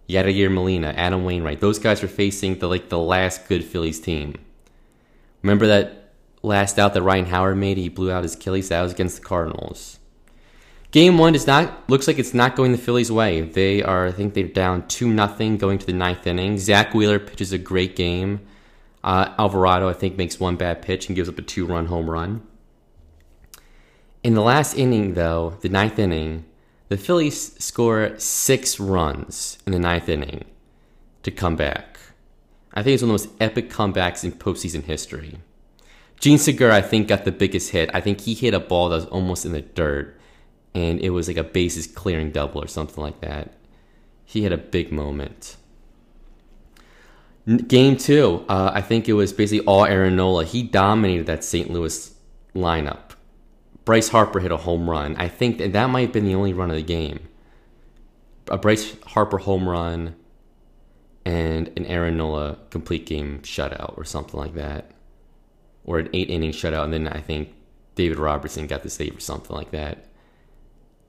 Yadier 0.08 0.52
Molina, 0.52 0.92
Adam 0.96 1.24
Wainwright. 1.24 1.60
Those 1.60 1.78
guys 1.78 2.02
were 2.02 2.08
facing 2.08 2.58
the 2.58 2.68
like 2.68 2.88
the 2.88 2.98
last 2.98 3.48
good 3.48 3.64
Phillies 3.64 4.00
team. 4.00 4.34
Remember 5.42 5.66
that 5.66 6.12
last 6.42 6.78
out 6.78 6.94
that 6.94 7.02
Ryan 7.02 7.26
Howard 7.26 7.56
made, 7.56 7.78
he 7.78 7.88
blew 7.88 8.10
out 8.10 8.22
his 8.22 8.34
Achilles. 8.34 8.68
That 8.68 8.82
was 8.82 8.92
against 8.92 9.16
the 9.16 9.22
Cardinals. 9.22 9.98
Game 10.90 11.18
one 11.18 11.32
does 11.32 11.46
not 11.46 11.90
looks 11.90 12.06
like 12.06 12.20
it's 12.20 12.34
not 12.34 12.54
going 12.54 12.70
the 12.70 12.78
Phillies' 12.78 13.10
way. 13.10 13.40
They 13.40 13.82
are, 13.82 14.06
I 14.06 14.12
think, 14.12 14.34
they're 14.34 14.44
down 14.44 14.86
two 14.86 15.08
nothing 15.08 15.56
going 15.56 15.78
to 15.78 15.86
the 15.86 15.92
ninth 15.92 16.26
inning. 16.26 16.56
Zack 16.56 16.94
Wheeler 16.94 17.18
pitches 17.18 17.52
a 17.52 17.58
great 17.58 17.96
game. 17.96 18.46
Uh, 19.02 19.34
Alvarado, 19.36 19.88
I 19.88 19.92
think, 19.92 20.16
makes 20.16 20.38
one 20.38 20.56
bad 20.56 20.82
pitch 20.82 21.08
and 21.08 21.16
gives 21.16 21.28
up 21.28 21.38
a 21.38 21.42
two-run 21.42 21.86
home 21.86 22.08
run. 22.08 22.46
In 24.22 24.34
the 24.34 24.40
last 24.40 24.74
inning, 24.78 25.14
though, 25.14 25.58
the 25.60 25.68
ninth 25.68 25.98
inning, 25.98 26.44
the 26.88 26.96
Phillies 26.96 27.54
score 27.62 28.18
six 28.18 28.78
runs 28.78 29.58
in 29.66 29.72
the 29.72 29.78
ninth 29.78 30.08
inning 30.08 30.44
to 31.22 31.30
come 31.30 31.56
back. 31.56 31.98
I 32.74 32.82
think 32.82 32.94
it's 32.94 33.02
one 33.02 33.14
of 33.14 33.22
the 33.22 33.28
most 33.28 33.40
epic 33.40 33.70
comebacks 33.70 34.24
in 34.24 34.32
postseason 34.32 34.82
history. 34.84 35.38
Jean 36.20 36.38
Segura, 36.38 36.74
I 36.74 36.82
think, 36.82 37.08
got 37.08 37.24
the 37.24 37.32
biggest 37.32 37.70
hit. 37.70 37.90
I 37.94 38.00
think 38.00 38.22
he 38.22 38.34
hit 38.34 38.54
a 38.54 38.60
ball 38.60 38.88
that 38.88 38.96
was 38.96 39.06
almost 39.06 39.44
in 39.44 39.52
the 39.52 39.62
dirt, 39.62 40.18
and 40.74 41.00
it 41.00 41.10
was 41.10 41.28
like 41.28 41.36
a 41.36 41.44
bases 41.44 41.86
clearing 41.86 42.30
double 42.30 42.62
or 42.62 42.66
something 42.66 43.02
like 43.02 43.20
that. 43.20 43.54
He 44.24 44.42
had 44.42 44.52
a 44.52 44.58
big 44.58 44.90
moment. 44.90 45.56
Game 47.66 47.96
two, 47.96 48.44
uh, 48.48 48.70
I 48.74 48.80
think 48.80 49.08
it 49.08 49.12
was 49.12 49.32
basically 49.32 49.66
all 49.66 49.84
Aaron 49.84 50.16
Nola. 50.16 50.44
He 50.44 50.62
dominated 50.62 51.26
that 51.26 51.44
St. 51.44 51.70
Louis 51.70 52.14
lineup. 52.54 53.13
Bryce 53.84 54.08
Harper 54.08 54.40
hit 54.40 54.52
a 54.52 54.56
home 54.56 54.88
run. 54.88 55.16
I 55.16 55.28
think 55.28 55.58
that, 55.58 55.72
that 55.72 55.90
might 55.90 56.02
have 56.02 56.12
been 56.12 56.24
the 56.24 56.34
only 56.34 56.52
run 56.52 56.70
of 56.70 56.76
the 56.76 56.82
game. 56.82 57.28
A 58.48 58.58
Bryce 58.58 58.96
Harper 59.06 59.38
home 59.38 59.68
run 59.68 60.16
and 61.24 61.68
an 61.76 61.86
Aaron 61.86 62.16
Nola 62.16 62.58
complete 62.70 63.06
game 63.06 63.40
shutout 63.42 63.96
or 63.96 64.04
something 64.04 64.38
like 64.38 64.54
that 64.54 64.90
or 65.84 65.98
an 65.98 66.08
eight 66.12 66.30
inning 66.30 66.52
shutout, 66.52 66.84
and 66.84 66.92
then 66.92 67.08
I 67.08 67.20
think 67.20 67.54
David 67.94 68.18
Robertson 68.18 68.66
got 68.66 68.82
the 68.82 68.90
save 68.90 69.16
or 69.16 69.20
something 69.20 69.54
like 69.54 69.70
that. 69.70 70.06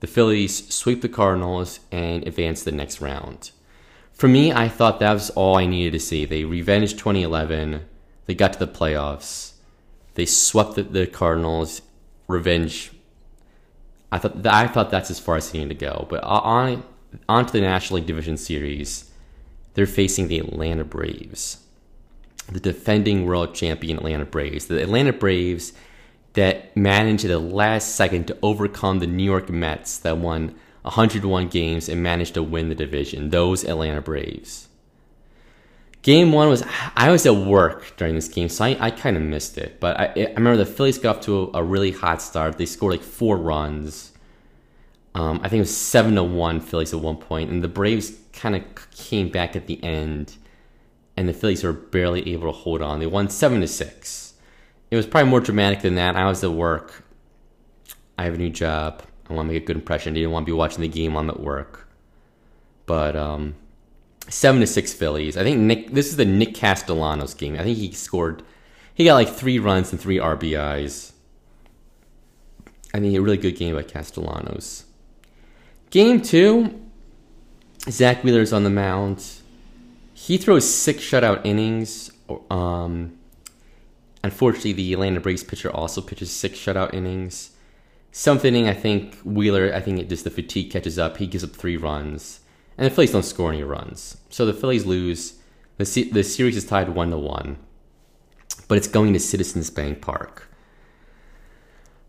The 0.00 0.06
Phillies 0.06 0.72
sweep 0.72 1.00
the 1.00 1.08
Cardinals 1.08 1.80
and 1.90 2.26
advance 2.26 2.62
the 2.62 2.72
next 2.72 3.00
round. 3.00 3.50
For 4.12 4.28
me, 4.28 4.52
I 4.52 4.68
thought 4.68 5.00
that 5.00 5.14
was 5.14 5.30
all 5.30 5.56
I 5.56 5.66
needed 5.66 5.92
to 5.92 6.00
see. 6.00 6.24
They 6.24 6.44
revenged 6.44 6.98
2011. 6.98 7.84
They 8.26 8.34
got 8.34 8.52
to 8.54 8.58
the 8.58 8.66
playoffs. 8.66 9.52
They 10.14 10.26
swept 10.26 10.74
the, 10.74 10.82
the 10.82 11.06
Cardinals. 11.06 11.82
Revenge 12.28 12.92
I 14.12 14.18
thought 14.18 14.46
I 14.46 14.66
thought 14.66 14.90
that's 14.90 15.10
as 15.10 15.18
far 15.18 15.36
as 15.36 15.50
he 15.50 15.58
needed 15.58 15.78
to 15.78 15.86
go. 15.86 16.06
But 16.08 16.22
on 16.24 16.84
onto 17.28 17.52
the 17.52 17.60
National 17.60 17.96
League 17.98 18.06
Division 18.06 18.36
Series, 18.36 19.10
they're 19.74 19.86
facing 19.86 20.28
the 20.28 20.38
Atlanta 20.38 20.84
Braves, 20.84 21.58
the 22.50 22.60
defending 22.60 23.26
world 23.26 23.54
champion 23.54 23.98
Atlanta 23.98 24.24
Braves. 24.24 24.66
The 24.66 24.82
Atlanta 24.82 25.12
Braves 25.12 25.72
that 26.34 26.76
managed 26.76 27.24
at 27.24 27.28
the 27.28 27.38
last 27.38 27.94
second 27.94 28.26
to 28.28 28.38
overcome 28.42 28.98
the 28.98 29.06
New 29.06 29.24
York 29.24 29.48
Mets 29.48 29.98
that 29.98 30.18
won 30.18 30.54
101 30.82 31.48
games 31.48 31.88
and 31.88 32.02
managed 32.02 32.34
to 32.34 32.42
win 32.42 32.68
the 32.68 32.74
division. 32.74 33.30
Those 33.30 33.64
Atlanta 33.64 34.00
Braves. 34.00 34.65
Game 36.06 36.30
one 36.30 36.48
was 36.48 36.62
I 36.94 37.10
was 37.10 37.26
at 37.26 37.34
work 37.34 37.96
during 37.96 38.14
this 38.14 38.28
game, 38.28 38.48
so 38.48 38.64
I, 38.64 38.76
I 38.78 38.90
kind 38.92 39.16
of 39.16 39.24
missed 39.24 39.58
it. 39.58 39.80
But 39.80 39.98
I, 39.98 40.04
I 40.16 40.34
remember 40.36 40.56
the 40.56 40.64
Phillies 40.64 40.98
got 40.98 41.16
off 41.16 41.22
to 41.24 41.50
a, 41.52 41.58
a 41.58 41.64
really 41.64 41.90
hot 41.90 42.22
start. 42.22 42.58
They 42.58 42.64
scored 42.64 42.92
like 42.92 43.02
four 43.02 43.36
runs. 43.36 44.12
Um, 45.16 45.40
I 45.42 45.48
think 45.48 45.58
it 45.58 45.62
was 45.62 45.76
seven 45.76 46.14
to 46.14 46.22
one 46.22 46.60
Phillies 46.60 46.94
at 46.94 47.00
one 47.00 47.16
point, 47.16 47.50
and 47.50 47.60
the 47.60 47.66
Braves 47.66 48.12
kind 48.32 48.54
of 48.54 48.62
came 48.92 49.30
back 49.30 49.56
at 49.56 49.66
the 49.66 49.82
end, 49.82 50.36
and 51.16 51.28
the 51.28 51.32
Phillies 51.32 51.64
were 51.64 51.72
barely 51.72 52.32
able 52.32 52.52
to 52.52 52.56
hold 52.56 52.82
on. 52.82 53.00
They 53.00 53.08
won 53.08 53.28
seven 53.28 53.60
to 53.60 53.66
six. 53.66 54.34
It 54.92 54.94
was 54.94 55.08
probably 55.08 55.28
more 55.28 55.40
dramatic 55.40 55.80
than 55.80 55.96
that. 55.96 56.14
I 56.14 56.26
was 56.28 56.44
at 56.44 56.52
work. 56.52 57.02
I 58.16 58.26
have 58.26 58.34
a 58.34 58.38
new 58.38 58.50
job. 58.50 59.02
I 59.28 59.32
want 59.32 59.48
to 59.48 59.54
make 59.54 59.64
a 59.64 59.66
good 59.66 59.74
impression. 59.74 60.12
I 60.12 60.14
didn't 60.14 60.30
want 60.30 60.46
to 60.46 60.52
be 60.52 60.56
watching 60.56 60.82
the 60.82 60.88
game 60.88 61.16
on 61.16 61.28
at 61.28 61.40
work, 61.40 61.88
but 62.86 63.16
um, 63.16 63.56
seven 64.28 64.60
to 64.60 64.66
six 64.66 64.92
Phillies. 64.92 65.36
I 65.36 65.42
think 65.42 65.60
Nick. 65.60 65.92
This 65.92 66.08
is 66.08 66.16
the 66.16 66.24
Nick 66.24 66.54
Castellanos 66.54 67.34
game. 67.34 67.54
I 67.54 67.62
think 67.62 67.78
he 67.78 67.92
scored. 67.92 68.42
He 68.94 69.04
got 69.04 69.14
like 69.14 69.28
three 69.28 69.58
runs 69.58 69.92
and 69.92 70.00
three 70.00 70.18
RBIs. 70.18 71.12
I 72.94 73.00
think 73.00 73.14
a 73.14 73.20
really 73.20 73.36
good 73.36 73.56
game 73.56 73.74
by 73.74 73.82
Castellanos. 73.82 74.84
Game 75.90 76.22
two, 76.22 76.80
Zack 77.90 78.24
Wheeler's 78.24 78.52
on 78.52 78.64
the 78.64 78.70
mound. 78.70 79.24
He 80.14 80.38
throws 80.38 80.68
six 80.72 81.02
shutout 81.02 81.44
innings. 81.44 82.10
Um, 82.50 83.18
unfortunately, 84.24 84.72
the 84.72 84.94
Atlanta 84.94 85.20
Braves 85.20 85.44
pitcher 85.44 85.70
also 85.70 86.00
pitches 86.00 86.32
six 86.32 86.58
shutout 86.58 86.94
innings. 86.94 87.50
Something 88.12 88.66
I 88.66 88.72
think 88.72 89.18
Wheeler. 89.24 89.74
I 89.74 89.80
think 89.80 90.00
it 90.00 90.08
just 90.08 90.24
the 90.24 90.30
fatigue 90.30 90.70
catches 90.70 90.98
up. 90.98 91.18
He 91.18 91.26
gives 91.26 91.44
up 91.44 91.50
three 91.50 91.76
runs 91.76 92.40
and 92.78 92.86
the 92.86 92.90
Phillies 92.90 93.12
don't 93.12 93.24
score 93.24 93.52
any 93.52 93.62
runs. 93.62 94.16
So 94.28 94.44
the 94.44 94.52
Phillies 94.52 94.86
lose. 94.86 95.38
The, 95.78 96.10
the 96.10 96.24
series 96.24 96.56
is 96.56 96.64
tied 96.64 96.88
1 96.88 97.10
to 97.10 97.18
1, 97.18 97.58
but 98.66 98.78
it's 98.78 98.88
going 98.88 99.12
to 99.12 99.20
Citizens 99.20 99.68
Bank 99.68 100.00
Park. 100.00 100.50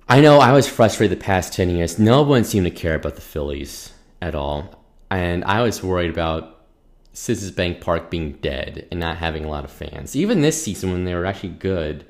I 0.09 0.21
know 0.21 0.39
I 0.39 0.53
was 0.53 0.69
frustrated 0.69 1.17
the 1.17 1.23
past 1.23 1.51
10 1.53 1.69
years. 1.69 1.99
No 1.99 2.21
one 2.21 2.45
seemed 2.45 2.65
to 2.65 2.71
care 2.71 2.95
about 2.95 3.15
the 3.15 3.21
Phillies 3.21 3.91
at 4.21 4.35
all. 4.35 4.85
And 5.09 5.43
I 5.43 5.61
was 5.61 5.83
worried 5.83 6.09
about 6.09 6.65
Citizens 7.11 7.51
Bank 7.51 7.81
Park 7.81 8.09
being 8.09 8.33
dead 8.33 8.87
and 8.89 8.99
not 8.99 9.17
having 9.17 9.43
a 9.43 9.49
lot 9.49 9.65
of 9.65 9.71
fans. 9.71 10.15
Even 10.15 10.41
this 10.41 10.63
season, 10.63 10.91
when 10.91 11.03
they 11.03 11.13
were 11.13 11.25
actually 11.25 11.49
good, 11.49 12.05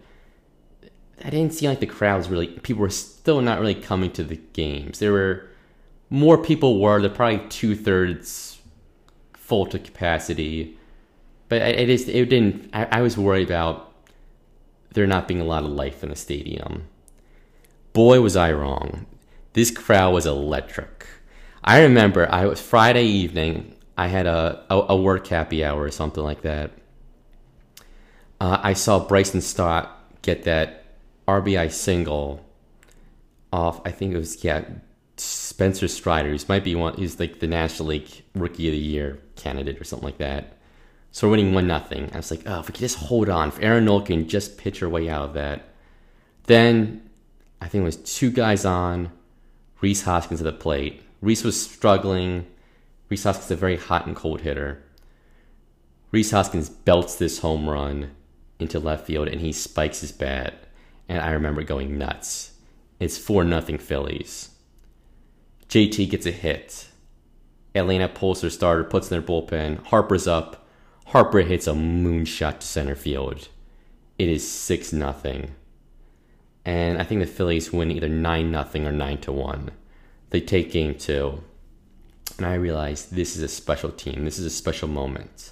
I 1.23 1.31
didn't 1.31 1.53
seem 1.53 1.69
like 1.69 1.79
the 1.79 1.87
crowds 1.87 2.29
really, 2.29 2.47
people 2.47 2.81
were 2.81 2.89
still 2.89 3.41
not 3.41 3.59
really 3.59 3.73
coming 3.73 4.11
to 4.11 4.23
the 4.23 4.39
games. 4.53 4.99
There 4.99 5.11
were 5.11 5.49
more 6.09 6.37
people 6.37 6.79
were. 6.79 7.01
They're 7.01 7.09
probably 7.09 7.47
two 7.49 7.75
thirds 7.75 8.59
full 9.33 9.65
to 9.67 9.79
capacity, 9.79 10.77
but 11.49 11.61
it 11.61 11.89
is 11.89 12.07
it 12.07 12.29
didn't. 12.29 12.69
I, 12.73 12.85
I, 12.85 13.01
was 13.01 13.17
worried 13.17 13.47
about 13.47 13.93
there 14.91 15.07
not 15.07 15.27
being 15.27 15.41
a 15.41 15.45
lot 15.45 15.63
of 15.63 15.69
life 15.69 16.03
in 16.03 16.09
the 16.09 16.15
stadium. 16.15 16.87
Boy, 17.93 18.21
was 18.21 18.35
I 18.35 18.51
wrong. 18.51 19.05
This 19.53 19.71
crowd 19.71 20.13
was 20.13 20.25
electric. 20.25 21.07
I 21.63 21.81
remember 21.81 22.31
I 22.31 22.45
was 22.45 22.61
Friday 22.61 23.05
evening. 23.05 23.75
I 23.97 24.07
had 24.07 24.27
a 24.27 24.63
a, 24.69 24.75
a 24.89 24.97
work 24.97 25.27
happy 25.27 25.63
hour 25.63 25.81
or 25.81 25.91
something 25.91 26.23
like 26.23 26.41
that. 26.41 26.71
Uh, 28.39 28.59
I 28.61 28.73
saw 28.73 28.99
Bryson 28.99 29.41
Stott 29.41 30.21
get 30.21 30.43
that 30.43 30.85
RBI 31.27 31.71
single 31.71 32.45
off. 33.51 33.81
I 33.85 33.91
think 33.91 34.13
it 34.13 34.17
was 34.17 34.43
yeah 34.43 34.63
Spencer 35.17 35.87
Strider, 35.87 36.29
who 36.29 36.37
might 36.47 36.63
be 36.63 36.75
one, 36.75 36.95
he's 36.95 37.19
like 37.19 37.39
the 37.39 37.47
National 37.47 37.89
League 37.89 38.23
Rookie 38.35 38.67
of 38.67 38.73
the 38.73 38.77
Year 38.77 39.19
candidate 39.35 39.79
or 39.79 39.83
something 39.83 40.05
like 40.05 40.17
that. 40.19 40.57
So 41.11 41.27
we're 41.27 41.31
winning 41.31 41.53
one 41.53 41.67
nothing. 41.67 42.11
I 42.13 42.17
was 42.17 42.29
like, 42.31 42.43
oh, 42.45 42.59
if 42.59 42.67
we 42.67 42.73
could 42.73 42.81
just 42.81 42.97
hold 42.97 43.29
on, 43.29 43.47
if 43.47 43.59
Aaron 43.59 43.85
Nola 43.85 44.05
can 44.05 44.27
just 44.27 44.57
pitch 44.57 44.79
her 44.79 44.89
way 44.89 45.09
out 45.09 45.23
of 45.23 45.33
that. 45.33 45.69
Then 46.43 47.09
I 47.61 47.67
think 47.67 47.81
it 47.81 47.85
was 47.85 47.97
two 47.97 48.29
guys 48.29 48.65
on, 48.65 49.11
Rhys 49.81 50.03
Hoskins 50.03 50.41
at 50.41 50.45
the 50.45 50.53
plate. 50.53 51.01
Rhys 51.21 51.43
was 51.43 51.59
struggling. 51.59 52.45
Rhys 53.09 53.23
Hoskins 53.23 53.45
is 53.45 53.51
a 53.51 53.55
very 53.55 53.77
hot 53.77 54.05
and 54.05 54.15
cold 54.15 54.41
hitter. 54.41 54.83
Rhys 56.11 56.31
Hoskins 56.31 56.69
belts 56.69 57.15
this 57.15 57.39
home 57.39 57.67
run 57.69 58.11
into 58.59 58.79
left 58.79 59.07
field 59.07 59.27
and 59.27 59.41
he 59.41 59.51
spikes 59.51 60.01
his 60.01 60.11
bat. 60.11 60.67
And 61.09 61.21
I 61.21 61.31
remember 61.31 61.63
going 61.63 61.97
nuts. 61.97 62.51
It's 62.99 63.17
4 63.17 63.43
nothing 63.43 63.77
Phillies. 63.77 64.49
JT 65.69 66.09
gets 66.09 66.25
a 66.25 66.31
hit. 66.31 66.87
Atlanta 67.75 68.07
pulls 68.07 68.41
their 68.41 68.49
starter, 68.49 68.83
puts 68.83 69.11
in 69.11 69.19
their 69.19 69.27
bullpen. 69.27 69.83
Harper's 69.85 70.27
up. 70.27 70.65
Harper 71.07 71.41
hits 71.41 71.67
a 71.67 71.73
moonshot 71.73 72.59
to 72.59 72.67
center 72.67 72.95
field. 72.95 73.49
It 74.17 74.29
is 74.29 74.49
6 74.49 74.93
nothing. 74.93 75.55
And 76.65 76.99
I 76.99 77.03
think 77.03 77.21
the 77.21 77.27
Phillies 77.27 77.71
win 77.71 77.91
either 77.91 78.09
9 78.09 78.51
nothing 78.51 78.85
or 78.85 78.91
9 78.91 79.19
to 79.19 79.31
1. 79.31 79.71
They 80.31 80.41
take 80.41 80.71
game 80.71 80.95
2. 80.95 81.41
And 82.37 82.45
I 82.45 82.55
realize 82.55 83.05
this 83.05 83.35
is 83.35 83.41
a 83.41 83.47
special 83.47 83.91
team. 83.91 84.25
This 84.25 84.37
is 84.37 84.45
a 84.45 84.49
special 84.49 84.87
moment. 84.87 85.51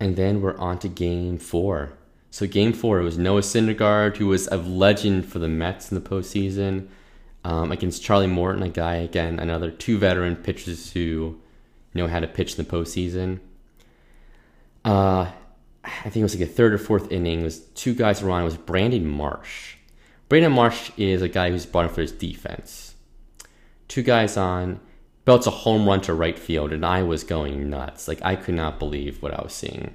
And 0.00 0.16
then 0.16 0.40
we're 0.40 0.58
on 0.58 0.78
to 0.80 0.88
game 0.88 1.38
4. 1.38 1.92
So 2.30 2.46
game 2.46 2.72
4 2.72 3.00
it 3.00 3.04
was 3.04 3.18
Noah 3.18 3.42
Syndergaard 3.42 4.16
who 4.16 4.26
was 4.26 4.48
a 4.48 4.56
legend 4.56 5.26
for 5.26 5.38
the 5.38 5.48
Mets 5.48 5.92
in 5.92 5.94
the 5.94 6.08
postseason 6.08 6.88
um, 7.44 7.70
against 7.70 8.02
Charlie 8.02 8.26
Morton, 8.26 8.62
a 8.62 8.68
guy 8.68 8.96
again, 8.96 9.38
another 9.38 9.70
two 9.70 9.98
veteran 9.98 10.36
pitchers 10.36 10.92
who 10.92 11.38
know 11.92 12.06
how 12.06 12.20
to 12.20 12.26
pitch 12.26 12.58
in 12.58 12.64
the 12.64 12.70
postseason. 12.70 13.40
Uh, 14.84 15.30
I 15.84 16.02
think 16.04 16.16
it 16.16 16.22
was 16.22 16.34
like 16.34 16.48
a 16.48 16.52
third 16.52 16.72
or 16.72 16.78
fourth 16.78 17.12
inning. 17.12 17.40
It 17.40 17.44
was 17.44 17.60
two 17.60 17.94
guys 17.94 18.22
on. 18.22 18.40
It 18.40 18.44
was 18.44 18.56
Brandon 18.56 19.06
Marsh. 19.06 19.76
Brandon 20.28 20.52
Marsh 20.52 20.90
is 20.96 21.20
a 21.20 21.28
guy 21.28 21.50
who's 21.50 21.66
brought 21.66 21.86
in 21.86 21.94
for 21.94 22.00
his 22.00 22.12
defense. 22.12 22.94
Two 23.88 24.02
guys 24.02 24.36
on, 24.38 24.80
belts 25.26 25.46
a 25.46 25.50
home 25.50 25.86
run 25.86 26.00
to 26.02 26.14
right 26.14 26.38
field, 26.38 26.72
and 26.72 26.84
I 26.84 27.02
was 27.02 27.24
going 27.24 27.68
nuts. 27.68 28.08
Like 28.08 28.20
I 28.22 28.36
could 28.36 28.54
not 28.54 28.78
believe 28.78 29.22
what 29.22 29.34
I 29.34 29.42
was 29.42 29.52
seeing. 29.52 29.94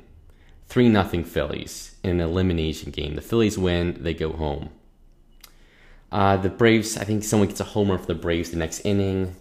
Three 0.68 0.88
nothing 0.88 1.24
Phillies 1.24 1.96
in 2.04 2.12
an 2.12 2.22
elimination 2.22 2.92
game. 2.92 3.16
The 3.16 3.22
Phillies 3.22 3.58
win, 3.58 3.98
they 4.04 4.14
go 4.14 4.32
home. 4.32 4.70
Uh, 6.12 6.38
the 6.38 6.50
Braves, 6.50 6.98
I 6.98 7.04
think 7.04 7.24
someone 7.24 7.50
gets 7.50 7.60
a 7.60 7.66
homer 7.66 7.98
for 7.98 8.08
the 8.08 8.16
Braves 8.16 8.52
the 8.52 8.58
next 8.58 8.86
inning. 8.86 9.36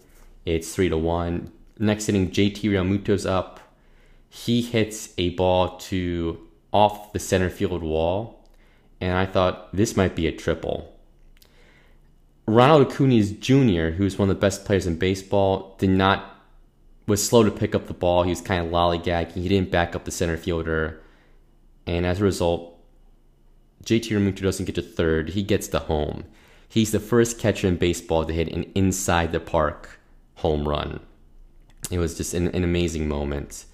It's 0.45 0.75
three 0.75 0.89
to 0.89 0.99
one. 0.99 1.53
Next 1.79 2.09
inning, 2.09 2.31
JT 2.31 2.63
Realmuto's 2.63 3.25
up. 3.25 3.61
He 4.29 4.61
hits 4.63 5.15
a 5.17 5.31
ball 5.31 5.79
to 5.79 6.47
off 6.73 7.13
the 7.13 7.19
center 7.19 7.49
field 7.49 7.83
wall, 7.83 8.45
and 9.01 9.17
I 9.17 9.25
thought 9.25 9.75
this 9.75 9.97
might 9.97 10.15
be 10.15 10.27
a 10.27 10.33
triple. 10.33 10.95
Ronald 12.47 12.87
Acuna 12.87 13.23
Jr., 13.25 13.95
who's 13.97 14.19
one 14.19 14.29
of 14.29 14.37
the 14.37 14.41
best 14.41 14.65
players 14.65 14.87
in 14.87 14.99
baseball, 14.99 15.77
did 15.79 15.91
not 15.91 16.35
was 17.07 17.27
slow 17.27 17.43
to 17.43 17.51
pick 17.51 17.75
up 17.75 17.87
the 17.87 17.95
ball. 17.95 18.23
He 18.23 18.31
was 18.31 18.43
kind 18.43 18.65
of 18.65 18.71
lollygagging. 18.71 19.33
He 19.33 19.49
didn't 19.49 19.71
back 19.71 19.97
up 19.97 20.05
the 20.05 20.11
center 20.11 20.37
fielder, 20.37 21.01
and 21.87 22.05
as 22.05 22.21
a 22.21 22.25
result, 22.25 22.79
JT 23.85 24.11
Realmuto 24.11 24.43
doesn't 24.43 24.67
get 24.67 24.75
to 24.75 24.83
third. 24.83 25.31
He 25.31 25.43
gets 25.43 25.69
to 25.69 25.79
home. 25.79 26.25
He's 26.69 26.93
the 26.93 27.01
first 27.01 27.39
catcher 27.39 27.67
in 27.67 27.77
baseball 27.77 28.25
to 28.25 28.33
hit 28.33 28.53
an 28.53 28.71
inside 28.75 29.33
the 29.33 29.41
park 29.41 29.99
home 30.37 30.69
run. 30.69 31.01
It 31.91 31.99
was 31.99 32.17
just 32.17 32.35
an, 32.35 32.49
an 32.49 32.65
amazing 32.65 33.09
moment. 33.09 33.65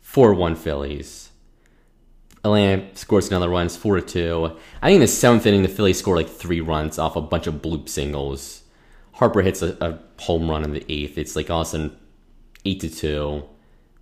4 0.00 0.32
1 0.32 0.56
Phillies. 0.56 1.30
Atlanta 2.44 2.96
scores 2.96 3.28
another 3.28 3.48
run. 3.48 3.66
It's 3.66 3.76
4 3.76 4.00
2. 4.00 4.56
I 4.80 4.86
think 4.86 4.94
in 4.96 5.00
the 5.00 5.06
seventh 5.06 5.44
inning, 5.46 5.62
the 5.62 5.68
Phillies 5.68 5.98
score 5.98 6.16
like 6.16 6.28
three 6.28 6.60
runs 6.60 6.98
off 6.98 7.16
a 7.16 7.20
bunch 7.20 7.46
of 7.46 7.54
bloop 7.56 7.88
singles. 7.88 8.62
Harper 9.12 9.42
hits 9.42 9.62
a, 9.62 9.76
a 9.80 10.22
home 10.22 10.48
run 10.48 10.64
in 10.64 10.72
the 10.72 10.84
eighth. 10.88 11.18
It's 11.18 11.36
like 11.36 11.50
all 11.50 11.60
of 11.60 11.66
a 11.66 11.70
sudden 11.70 11.96
8 12.64 12.80
to 12.80 12.88
2. 12.88 13.44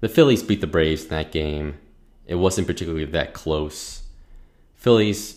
The 0.00 0.08
Phillies 0.08 0.42
beat 0.42 0.60
the 0.60 0.66
Braves 0.66 1.04
in 1.04 1.10
that 1.10 1.32
game. 1.32 1.78
It 2.26 2.36
wasn't 2.36 2.66
particularly 2.66 3.04
that 3.06 3.32
close. 3.32 4.02
Phillies 4.74 5.35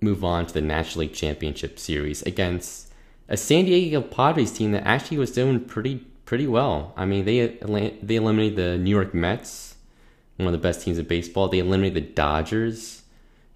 move 0.00 0.24
on 0.24 0.46
to 0.46 0.54
the 0.54 0.60
National 0.60 1.00
League 1.02 1.14
Championship 1.14 1.78
Series 1.78 2.22
against 2.22 2.92
a 3.28 3.36
San 3.36 3.64
Diego 3.64 4.00
Padres 4.00 4.52
team 4.52 4.72
that 4.72 4.86
actually 4.86 5.18
was 5.18 5.30
doing 5.30 5.60
pretty 5.64 6.06
pretty 6.24 6.46
well. 6.46 6.92
I 6.96 7.06
mean, 7.06 7.24
they 7.24 7.58
they 8.02 8.16
eliminated 8.16 8.56
the 8.56 8.78
New 8.78 8.90
York 8.90 9.14
Mets, 9.14 9.76
one 10.36 10.46
of 10.46 10.52
the 10.52 10.58
best 10.58 10.82
teams 10.82 10.98
in 10.98 11.06
baseball. 11.06 11.48
They 11.48 11.58
eliminated 11.58 11.94
the 11.94 12.12
Dodgers, 12.12 13.02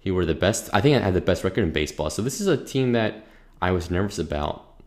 who 0.03 0.13
were 0.13 0.25
the 0.25 0.35
best. 0.35 0.69
I 0.73 0.81
think 0.81 0.97
I 0.97 1.03
had 1.03 1.13
the 1.13 1.21
best 1.21 1.43
record 1.43 1.63
in 1.63 1.71
baseball. 1.71 2.09
So 2.09 2.21
this 2.21 2.39
is 2.39 2.47
a 2.47 2.63
team 2.63 2.93
that 2.93 3.25
I 3.61 3.71
was 3.71 3.89
nervous 3.89 4.19
about. 4.19 4.81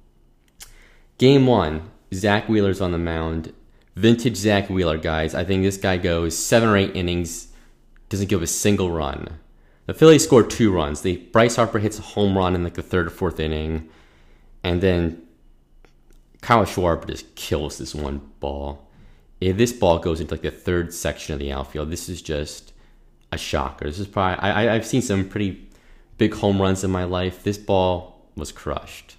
Game 1.19 1.47
one, 1.47 1.91
Zack 2.15 2.49
Wheeler's 2.49 2.81
on 2.81 2.93
the 2.93 2.99
mound. 2.99 3.53
Vintage 3.97 4.37
Zack 4.37 4.71
Wheeler, 4.71 4.97
guys. 4.97 5.35
I 5.35 5.45
think 5.45 5.65
this 5.65 5.77
guy 5.77 5.97
goes 5.97 6.39
seven 6.39 6.69
or 6.69 6.77
eight 6.77 6.95
innings, 6.95 7.49
doesn't 8.09 8.29
give 8.29 8.43
a 8.43 8.47
single 8.47 8.93
run. 8.93 9.41
The 9.89 9.95
Phillies 9.95 10.23
score 10.23 10.43
two 10.43 10.71
runs. 10.71 11.01
The 11.01 11.17
Bryce 11.17 11.57
Harper 11.57 11.79
hits 11.79 11.99
a 11.99 12.03
home 12.03 12.37
run 12.37 12.55
in 12.55 12.63
like 12.63 12.75
the 12.75 12.83
third 12.83 13.07
or 13.07 13.11
fourth 13.11 13.41
inning, 13.41 13.89
and 14.63 14.83
then 14.83 15.23
Kyle 16.43 16.67
Schwarber 16.67 17.07
just 17.07 17.35
kills 17.37 17.79
this 17.79 17.95
one 17.95 18.21
ball. 18.39 18.87
If 19.41 19.57
this 19.57 19.73
ball 19.73 19.99
goes 19.99 20.21
into 20.21 20.35
like 20.35 20.43
the 20.43 20.51
third 20.51 20.93
section 20.93 21.33
of 21.33 21.41
the 21.41 21.51
outfield, 21.53 21.91
this 21.91 22.11
is 22.11 22.21
just 22.21 22.75
a 23.33 23.39
shocker. 23.39 23.87
This 23.87 23.99
is 23.99 24.07
probably 24.07 24.39
I, 24.41 24.75
I've 24.75 24.87
seen 24.87 25.01
some 25.01 25.27
pretty 25.27 25.71
big 26.19 26.35
home 26.35 26.61
runs 26.61 26.85
in 26.85 26.91
my 26.91 27.05
life. 27.05 27.43
This 27.43 27.57
ball 27.57 28.27
was 28.37 28.53
crushed. 28.53 29.17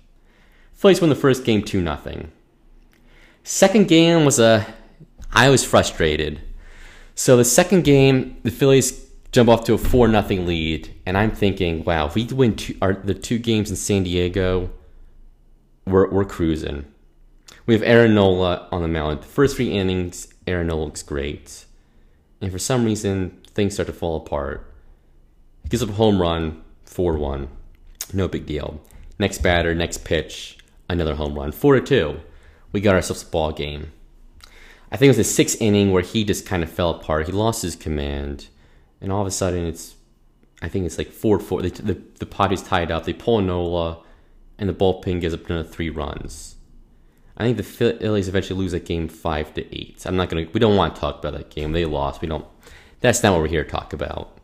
Phillies 0.76 1.02
won 1.02 1.10
the 1.10 1.16
first 1.16 1.44
game 1.46 1.64
two 1.64 1.82
nothing. 1.82 2.32
Second 3.44 3.88
game 3.88 4.24
was 4.24 4.38
a 4.38 4.68
I 5.32 5.50
was 5.50 5.66
frustrated. 5.66 6.42
So 7.16 7.38
the 7.38 7.44
second 7.44 7.86
game, 7.86 8.38
the 8.44 8.52
Phillies 8.52 9.09
jump 9.32 9.50
off 9.50 9.64
to 9.66 9.74
a 9.74 9.78
four 9.78 10.08
nothing 10.08 10.46
lead, 10.46 10.94
and 11.06 11.18
I'm 11.18 11.32
thinking, 11.32 11.84
wow, 11.84 12.08
if 12.08 12.16
we 12.16 12.26
win 12.26 12.56
two, 12.56 12.76
our, 12.82 12.94
the 12.94 13.14
two 13.14 13.40
games 13.40 13.70
in 13.70 13.76
San 13.76 14.04
Diego, 14.04 14.70
we're 15.86 16.10
we're 16.10 16.26
cruising. 16.26 16.86
We 17.66 17.74
have 17.74 17.84
Aaron 17.84 18.16
Nola 18.16 18.68
on 18.72 18.82
the 18.82 18.88
mound. 18.88 19.22
The 19.22 19.28
first 19.28 19.56
three 19.56 19.72
innings, 19.72 20.28
Aaron 20.48 20.68
Nola 20.68 20.86
looks 20.86 21.04
great, 21.04 21.66
and 22.42 22.52
for 22.52 22.60
some 22.60 22.86
reason, 22.86 23.42
things 23.48 23.74
start 23.74 23.88
to 23.88 23.94
fall 23.94 24.18
apart. 24.18 24.72
He 25.64 25.70
gives 25.70 25.84
up 25.84 25.90
a 25.90 25.94
home 25.94 26.22
run, 26.22 26.64
four 26.84 27.18
one, 27.18 27.50
no 28.14 28.28
big 28.28 28.46
deal. 28.46 28.82
Next 29.20 29.40
batter, 29.40 29.76
next 29.76 30.06
pitch, 30.06 30.58
another 30.90 31.16
home 31.16 31.38
run, 31.38 31.52
four 31.52 31.76
to 31.76 31.82
two. 31.82 32.22
We 32.72 32.82
got 32.82 32.96
ourselves 32.96 33.24
a 33.24 33.26
ball 33.26 33.52
game. 33.52 33.92
I 34.92 34.98
think 34.98 35.08
it 35.08 35.18
was 35.18 35.18
the 35.18 35.24
sixth 35.24 35.62
inning 35.62 35.92
where 35.92 36.02
he 36.02 36.24
just 36.24 36.46
kind 36.46 36.64
of 36.64 36.72
fell 36.72 36.92
apart. 36.92 37.28
He 37.28 37.32
lost 37.32 37.62
his 37.62 37.76
command 37.76 38.48
and 39.02 39.12
all 39.12 39.22
of 39.22 39.28
a 39.28 39.32
sudden 39.32 39.66
it's 39.66 39.96
I 40.62 40.68
think 40.68 40.86
it's 40.86 40.98
like 40.98 41.12
four 41.12 41.40
four. 41.40 41.62
They, 41.62 41.70
the 41.70 42.02
the 42.20 42.26
Padres 42.26 42.62
tied 42.62 42.92
up. 42.92 43.06
They 43.06 43.14
pull 43.14 43.42
Nola, 43.42 44.04
and 44.58 44.68
the 44.68 44.74
bullpen 44.74 45.22
gives 45.22 45.34
up 45.34 45.50
another 45.50 45.68
three 45.68 45.90
runs. 45.90 46.56
I 47.38 47.44
think 47.44 47.58
the 47.58 47.64
Phillies 47.64 48.28
eventually 48.28 48.60
lose 48.60 48.74
that 48.74 48.86
game 48.86 49.08
five 49.08 49.54
to 49.54 49.62
eight. 49.76 50.06
I'm 50.06 50.18
not 50.18 50.30
gonna. 50.30 50.48
We 50.52 50.60
don't 50.60 50.76
want 50.76 50.96
to 50.96 51.02
talk 51.02 51.20
about 51.20 51.34
that 51.34 51.50
game. 51.50 51.72
They 51.72 51.86
lost. 51.86 52.22
We 52.22 52.28
don't. 52.28 52.46
That's 53.00 53.24
not 53.24 53.32
what 53.32 53.42
we're 53.42 53.48
here 53.48 53.64
to 53.64 53.70
talk 53.70 53.94
about. 53.94 54.38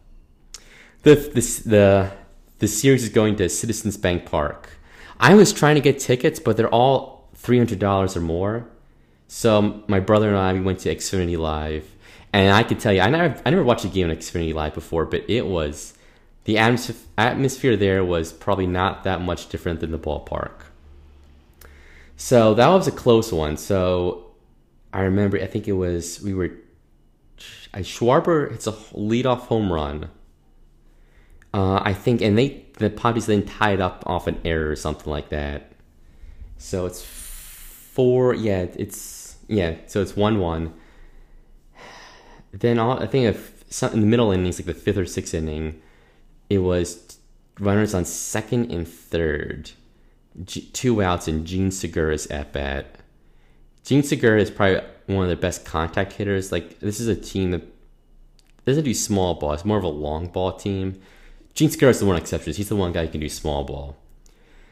The 1.04 1.16
the 1.16 1.70
the, 1.70 2.12
the 2.60 2.68
series 2.68 3.04
is 3.04 3.10
going 3.10 3.36
to 3.38 3.50
Citizens 3.50 3.98
Bank 3.98 4.26
Park. 4.26 4.70
I 5.20 5.34
was 5.34 5.52
trying 5.52 5.76
to 5.76 5.82
get 5.82 6.00
tickets, 6.00 6.40
but 6.40 6.56
they're 6.56 6.70
all 6.70 7.30
three 7.36 7.58
hundred 7.58 7.80
dollars 7.80 8.16
or 8.16 8.22
more. 8.22 8.70
So 9.28 9.84
my 9.88 10.00
brother 10.00 10.30
and 10.30 10.38
I 10.38 10.54
we 10.54 10.62
went 10.62 10.80
to 10.80 10.96
Xfinity 10.96 11.38
Live 11.38 11.95
and 12.36 12.54
I 12.54 12.64
could 12.64 12.82
tell 12.82 12.92
you, 12.92 13.00
I 13.00 13.10
never, 13.10 13.42
I 13.46 13.50
never 13.50 13.64
watched 13.64 13.86
a 13.86 13.88
game 13.88 14.10
on 14.10 14.16
Xfinity 14.16 14.54
Live 14.54 14.74
before, 14.74 15.06
but 15.06 15.24
it 15.30 15.46
was 15.46 15.94
the 16.44 16.58
atmosphere 16.58 17.78
there 17.78 18.04
was 18.04 18.34
probably 18.34 18.68
not 18.68 19.06
that 19.06 19.22
much 19.22 19.48
different 19.48 19.80
than 19.80 19.92
the 19.92 19.98
ballpark. 19.98 20.64
So 22.18 22.54
that 22.54 22.68
was 22.68 22.88
a 22.88 22.92
close 22.92 23.32
one. 23.32 23.56
So 23.56 24.32
I 24.92 25.02
remember, 25.04 25.38
I 25.42 25.48
think 25.48 25.68
it 25.68 25.74
was 25.74 26.22
we 26.22 26.34
were. 26.34 26.52
Schwarber 27.76 28.52
hits 28.52 28.68
a 28.68 28.72
leadoff 28.72 29.48
home 29.48 29.72
run. 29.72 30.10
Uh, 31.54 31.80
I 31.84 31.94
think, 31.94 32.22
and 32.22 32.38
they 32.38 32.66
the 32.80 32.90
Padres 32.90 33.28
then 33.28 33.46
tied 33.46 33.80
up 33.80 34.04
off 34.06 34.28
an 34.28 34.40
error 34.44 34.70
or 34.70 34.76
something 34.76 35.10
like 35.10 35.30
that. 35.30 35.72
So 36.58 36.86
it's 36.86 37.02
four. 37.02 38.34
Yeah, 38.34 38.68
it's 38.76 39.38
yeah. 39.48 39.76
So 39.88 40.02
it's 40.02 40.16
one 40.18 40.40
one. 40.40 40.74
Then 42.60 42.80
all, 42.80 43.04
I 43.04 43.08
think 43.08 43.26
if 43.26 43.84
in 43.94 44.00
the 44.00 44.08
middle 44.08 44.32
innings, 44.32 44.60
like 44.60 44.66
the 44.66 44.74
fifth 44.74 44.98
or 44.98 45.06
sixth 45.06 45.34
inning, 45.34 45.82
it 46.50 46.60
was 46.60 47.18
runners 47.60 47.94
on 47.94 48.06
second 48.06 48.72
and 48.72 48.88
third, 48.88 49.72
G- 50.44 50.70
two 50.72 51.02
outs, 51.02 51.28
and 51.28 51.46
Jean 51.46 51.70
Segura's 51.70 52.28
at 52.28 52.54
bat. 52.54 52.96
Jean 53.84 54.04
Segura 54.04 54.40
is 54.40 54.50
probably 54.50 54.82
one 55.08 55.24
of 55.24 55.30
the 55.30 55.36
best 55.36 55.66
contact 55.66 56.14
hitters. 56.14 56.52
Like 56.52 56.80
this 56.80 57.00
is 57.02 57.08
a 57.08 57.16
team 57.16 57.52
that 57.52 57.64
doesn't 58.66 58.86
do 58.86 58.94
small 58.94 59.34
ball; 59.34 59.52
it's 59.52 59.66
more 59.66 59.78
of 59.78 59.84
a 59.84 59.90
long 59.90 60.28
ball 60.28 60.54
team. 60.54 61.02
Jean 61.56 61.70
Segura 61.70 61.92
is 61.92 62.00
the 62.00 62.06
one 62.06 62.16
exception. 62.18 62.54
He's 62.54 62.70
the 62.70 62.76
one 62.78 62.94
guy 62.94 63.06
who 63.06 63.12
can 63.12 63.22
do 63.22 63.30
small 63.30 63.66
ball. 63.66 63.98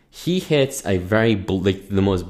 He 0.09 0.39
hits 0.39 0.85
a 0.85 0.99
very 0.99 1.35
like 1.35 1.89
the 1.89 2.01
most 2.01 2.25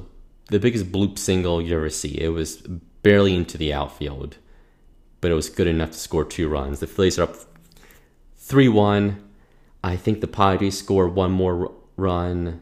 the 0.47 0.59
biggest 0.59 0.91
bloop 0.91 1.19
single 1.19 1.61
you 1.61 1.75
ever 1.75 1.91
see. 1.91 2.19
It 2.19 2.29
was 2.29 2.57
barely 3.03 3.35
into 3.35 3.57
the 3.57 3.71
outfield 3.71 4.37
but 5.23 5.31
it 5.31 5.35
was 5.35 5.49
good 5.49 5.67
enough 5.67 5.91
to 5.91 5.97
score 5.97 6.25
two 6.25 6.49
runs. 6.49 6.81
The 6.81 6.85
Phillies 6.85 7.17
are 7.17 7.23
up 7.23 7.37
3 8.35 8.67
1. 8.67 9.23
I 9.81 9.95
think 9.95 10.19
the 10.19 10.27
Padres 10.27 10.77
score 10.77 11.07
one 11.07 11.31
more 11.31 11.71
run. 11.95 12.59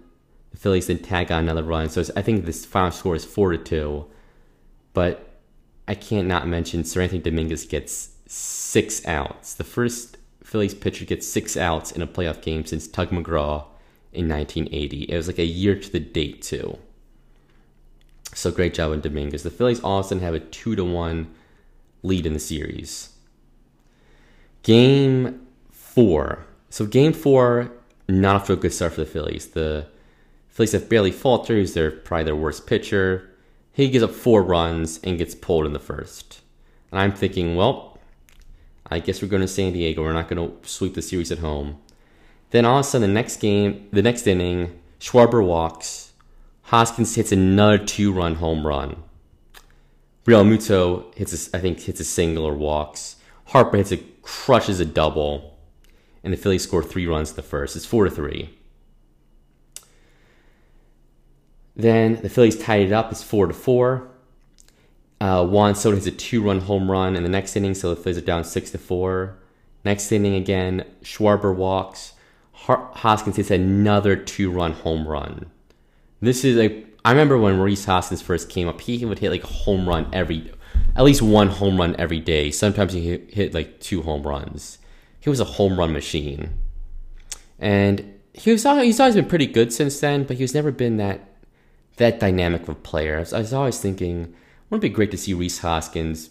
The 0.52 0.58
Phillies 0.58 0.86
then 0.86 1.00
tag 1.00 1.32
on 1.32 1.45
another 1.45 1.63
run. 1.63 1.89
So 1.89 2.04
I 2.15 2.21
think 2.21 2.45
this 2.45 2.63
final 2.63 2.91
score 2.91 3.15
is 3.15 3.26
4 3.26 3.54
to 3.54 3.58
2. 3.58 4.06
But 4.93 5.39
I 5.88 5.95
can't 5.95 6.28
not 6.28 6.47
mention 6.47 6.84
Seranthony 6.84 7.24
Dominguez 7.24 7.65
gets 7.65 8.12
six 8.28 9.04
outs. 9.08 9.56
The 9.56 9.63
first 9.63 10.17
Phillies 10.43 10.76
pitcher 10.76 11.06
gets 11.06 11.28
six 11.28 11.58
outs 11.58 11.91
in 11.91 12.04
a 12.04 12.08
playoff 12.08 12.43
game 12.43 12.63
since 12.63 12.88
Tug 12.88 13.10
McGraw 13.10 13.65
in 14.13 14.30
1980. 14.30 15.06
It 15.06 15.17
was 15.17 15.26
like 15.26 15.39
a 15.39 15.45
year 15.45 15.80
to 15.80 15.91
the 15.91 16.00
date, 16.00 16.43
too. 16.43 16.78
So 18.36 18.52
great 18.52 18.76
job 18.76 18.91
on 18.91 19.02
Dominguez. 19.02 19.41
The 19.41 19.50
Phillies 19.50 19.80
all 19.80 20.02
of 20.02 20.12
a 20.12 20.19
have 20.19 20.36
a 20.36 20.39
2 20.39 20.76
to 20.76 20.86
1 20.86 21.28
lead 22.04 22.26
in 22.26 22.34
the 22.34 22.40
series. 22.40 23.10
Game 24.64 25.48
four. 25.70 26.46
So 26.70 26.86
game 26.86 27.14
four, 27.14 27.72
not 28.08 28.50
a 28.50 28.56
good 28.56 28.74
start 28.74 28.94
for 28.94 29.02
the 29.02 29.10
Phillies. 29.10 29.48
The 29.48 29.88
Phillies 30.50 30.74
have 30.74 30.90
Bailey 30.90 31.12
Falter. 31.12 31.66
They're 31.66 31.92
probably 31.92 32.26
their 32.26 32.36
worst 32.36 32.68
pitcher. 32.68 33.30
He 33.74 33.90
gives 33.90 34.04
up 34.04 34.12
four 34.12 34.44
runs 34.44 35.00
and 35.04 35.18
gets 35.18 35.34
pulled 35.34 35.66
in 35.66 35.74
the 35.74 35.80
first. 35.80 36.42
And 36.92 37.00
I'm 37.00 37.14
thinking, 37.14 37.56
well, 37.56 38.00
I 38.86 39.00
guess 39.00 39.22
we're 39.22 39.30
going 39.30 39.42
to 39.42 39.48
San 39.48 39.74
Diego. 39.74 40.02
We're 40.02 40.14
not 40.14 40.28
going 40.28 40.46
to 40.46 40.68
sweep 40.68 40.94
the 40.94 41.02
series 41.02 41.32
at 41.32 41.40
home. 41.40 41.80
Then 42.50 42.66
all 42.66 42.80
of 42.80 42.86
a 42.86 42.90
sudden, 42.90 43.08
the 43.08 43.14
next 43.14 43.38
game, 43.38 43.88
the 43.94 44.02
next 44.02 44.28
inning, 44.28 44.78
Schwarber 45.00 45.46
walks. 45.46 46.12
Hoskins 46.64 47.16
hits 47.16 47.32
another 47.32 47.78
two-run 47.78 48.36
home 48.36 48.68
run. 48.68 49.04
Realmuto 50.26 51.16
hits, 51.16 51.48
a, 51.48 51.58
I 51.58 51.60
think, 51.60 51.80
hits 51.80 52.00
a 52.00 52.04
single 52.04 52.46
or 52.46 52.54
walks. 52.54 53.16
Harper 53.46 53.78
hits 53.78 53.92
a 53.92 53.98
crushes 54.22 54.80
a 54.80 54.86
double, 54.86 55.58
and 56.24 56.32
the 56.32 56.38
Phillies 56.38 56.64
score 56.64 56.84
three 56.84 57.08
runs 57.08 57.32
in 57.32 57.36
the 57.36 57.42
first. 57.42 57.76
It's 57.76 57.86
four 57.86 58.06
to 58.06 58.12
three. 58.12 58.58
Then 61.76 62.22
the 62.22 62.30
Phillies 62.30 62.58
tied 62.58 62.88
it 62.88 62.92
up. 62.92 63.12
It's 63.12 63.24
four 63.24 63.48
to 63.48 63.54
four. 63.54 64.10
Uh, 65.20 65.46
Juan 65.46 65.76
Soto 65.76 65.96
hits 65.96 66.08
a 66.08 66.12
two-run 66.12 66.62
home 66.62 66.90
run 66.90 67.16
in 67.16 67.24
the 67.24 67.30
next 67.30 67.56
inning, 67.56 67.74
so 67.74 67.94
the 67.94 68.02
Phillies 68.02 68.18
are 68.18 68.22
down 68.22 68.44
six 68.44 68.72
to 68.72 68.78
four. 68.78 69.38
Next 69.84 70.12
inning 70.12 70.36
again, 70.36 70.86
Schwarber 71.04 71.56
walks. 71.56 72.14
Hoskins 72.54 73.38
hits 73.38 73.50
another 73.50 74.16
two-run 74.16 74.74
home 74.74 75.08
run. 75.08 75.50
This 76.22 76.44
is 76.44 76.58
a 76.58 76.70
I 77.04 77.12
remember 77.12 77.38
when 77.38 77.60
Rhys 77.60 77.86
Hoskins 77.86 78.22
first 78.22 78.50
came 78.50 78.68
up, 78.68 78.82
he 78.82 79.06
would 79.06 79.20
hit 79.20 79.32
like 79.32 79.44
a 79.44 79.48
home 79.48 79.90
run 79.90 80.08
every, 80.14 80.52
at 80.96 81.04
least 81.04 81.22
one 81.22 81.48
home 81.48 81.78
run 81.78 81.96
every 81.98 82.20
day. 82.20 82.52
Sometimes 82.52 82.94
he 82.94 83.18
hit, 83.30 83.54
like 83.54 83.80
two 83.80 84.04
home 84.04 84.24
runs. 84.24 84.78
He 85.20 85.30
was 85.30 85.40
a 85.40 85.46
home 85.46 85.80
run 85.80 85.94
machine, 85.94 86.54
and 87.60 88.20
he 88.34 88.52
was 88.52 88.64
he's 88.64 89.00
always 89.00 89.16
been 89.16 89.26
pretty 89.26 89.48
good 89.48 89.74
since 89.74 90.00
then. 90.00 90.24
But 90.24 90.38
he's 90.38 90.54
never 90.54 90.72
been 90.72 90.98
that 90.98 91.28
that 91.98 92.20
dynamic 92.20 92.64
of 92.64 92.70
a 92.70 92.76
player. 92.76 93.18
I 93.18 93.20
was, 93.20 93.34
I 93.34 93.40
was 93.40 93.54
always 93.54 93.80
thinking, 93.80 94.34
wouldn't 94.70 94.84
it 94.84 94.90
be 94.90 94.94
great 94.94 95.12
to 95.12 95.18
see 95.18 95.34
Rhys 95.34 95.60
Hoskins 95.60 96.30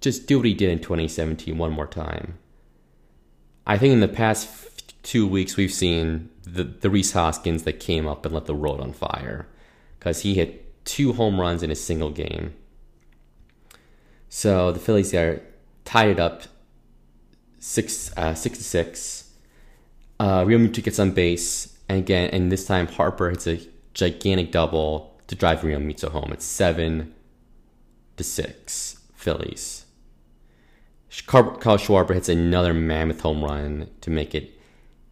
just 0.00 0.26
do 0.26 0.38
what 0.38 0.46
he 0.46 0.54
did 0.54 0.70
in 0.70 0.78
2017 0.78 1.56
one 1.58 1.72
more 1.72 1.86
time? 1.86 2.38
I 3.66 3.76
think 3.76 3.92
in 3.92 4.00
the 4.00 4.08
past 4.08 5.02
two 5.02 5.26
weeks 5.26 5.56
we've 5.56 5.72
seen 5.72 6.30
the 6.44 6.62
the 6.62 6.90
Rhys 6.90 7.12
Hoskins 7.12 7.64
that 7.64 7.80
came 7.80 8.06
up 8.06 8.24
and 8.24 8.34
let 8.34 8.46
the 8.46 8.54
world 8.54 8.80
on 8.80 8.92
fire 8.92 9.48
because 10.00 10.22
he 10.22 10.34
hit 10.34 10.84
two 10.84 11.12
home 11.12 11.40
runs 11.40 11.62
in 11.62 11.70
a 11.70 11.76
single 11.76 12.10
game. 12.10 12.54
So 14.28 14.72
the 14.72 14.80
Phillies 14.80 15.14
are 15.14 15.42
tied 15.84 16.08
it 16.08 16.18
up 16.18 16.42
six 17.58 18.16
uh, 18.16 18.34
six 18.34 18.58
to 18.58 18.64
six. 18.64 19.30
Uh, 20.18 20.44
Realmuto 20.44 20.82
gets 20.82 20.98
on 20.98 21.12
base, 21.12 21.78
and 21.88 21.98
again, 21.98 22.30
and 22.30 22.50
this 22.50 22.66
time 22.66 22.86
Harper 22.86 23.30
hits 23.30 23.46
a 23.46 23.60
gigantic 23.94 24.50
double 24.52 25.20
to 25.28 25.34
drive 25.34 25.60
Realmuto 25.60 26.10
home. 26.10 26.30
It's 26.32 26.44
seven 26.44 27.14
to 28.16 28.24
six 28.24 29.00
Phillies. 29.14 29.84
Kyle 31.26 31.78
Schwarber 31.78 32.14
hits 32.14 32.28
another 32.28 32.72
mammoth 32.72 33.20
home 33.20 33.44
run 33.44 33.90
to 34.00 34.10
make 34.10 34.34
it 34.34 34.59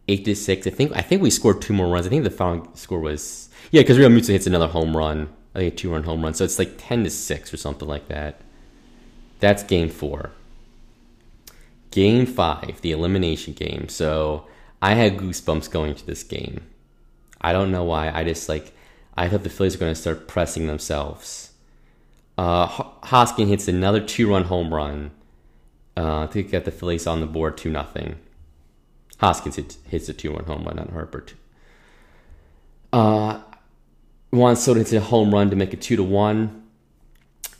eight 0.09 0.25
to 0.25 0.35
six. 0.35 0.67
I 0.67 0.71
think 0.71 0.91
I 0.95 1.01
think 1.01 1.21
we 1.21 1.29
scored 1.29 1.61
two 1.61 1.73
more 1.73 1.87
runs. 1.87 2.05
I 2.05 2.09
think 2.09 2.23
the 2.23 2.29
final 2.29 2.67
score 2.75 2.99
was 2.99 3.49
yeah, 3.71 3.81
because 3.81 3.97
Realmuto 3.97 4.27
hits 4.27 4.47
another 4.47 4.67
home 4.67 4.97
run 4.97 5.29
I 5.55 5.59
think 5.59 5.73
a 5.73 5.75
two 5.75 5.91
run 5.91 6.03
home 6.03 6.23
run. 6.23 6.33
So 6.33 6.43
it's 6.43 6.59
like 6.59 6.75
10 6.77 7.03
to 7.05 7.09
6 7.09 7.53
or 7.53 7.57
something 7.57 7.87
like 7.87 8.07
that. 8.07 8.41
That's 9.39 9.63
game 9.63 9.89
four. 9.89 10.31
Game 11.91 12.25
five, 12.25 12.79
the 12.81 12.91
elimination 12.91 13.53
game. 13.53 13.89
So 13.89 14.47
I 14.81 14.93
had 14.93 15.17
goosebumps 15.17 15.71
going 15.71 15.95
to 15.95 16.05
this 16.05 16.23
game. 16.23 16.67
I 17.41 17.51
don't 17.51 17.71
know 17.71 17.83
why. 17.83 18.11
I 18.11 18.23
just 18.23 18.47
like, 18.47 18.73
I 19.17 19.27
thought 19.27 19.43
the 19.43 19.49
Phillies 19.49 19.75
were 19.75 19.81
going 19.81 19.93
to 19.93 19.99
start 19.99 20.27
pressing 20.27 20.67
themselves. 20.67 21.51
Uh, 22.37 22.67
Hoskin 22.67 23.47
hits 23.47 23.67
another 23.67 23.99
two 23.99 24.29
run 24.29 24.43
home 24.43 24.73
run 24.73 25.11
uh, 25.97 26.27
to 26.27 26.43
get 26.43 26.65
the 26.65 26.71
Phillies 26.71 27.07
on 27.07 27.21
the 27.21 27.25
board 27.25 27.57
2 27.57 27.71
nothing. 27.71 28.17
Hoskins 29.19 29.57
hits, 29.57 29.77
hits 29.87 30.09
a 30.09 30.13
2 30.13 30.31
1 30.33 30.45
home 30.45 30.63
run 30.63 30.79
on 30.79 30.87
Harper. 30.89 31.25
Uh, 32.91 33.41
Juan 34.31 34.55
Soto 34.55 34.79
hits 34.79 34.93
a 34.93 34.99
home 34.99 35.33
run 35.33 35.49
to 35.49 35.55
make 35.55 35.73
it 35.73 35.81
2 35.81 35.97
to 35.97 36.03
1. 36.03 36.63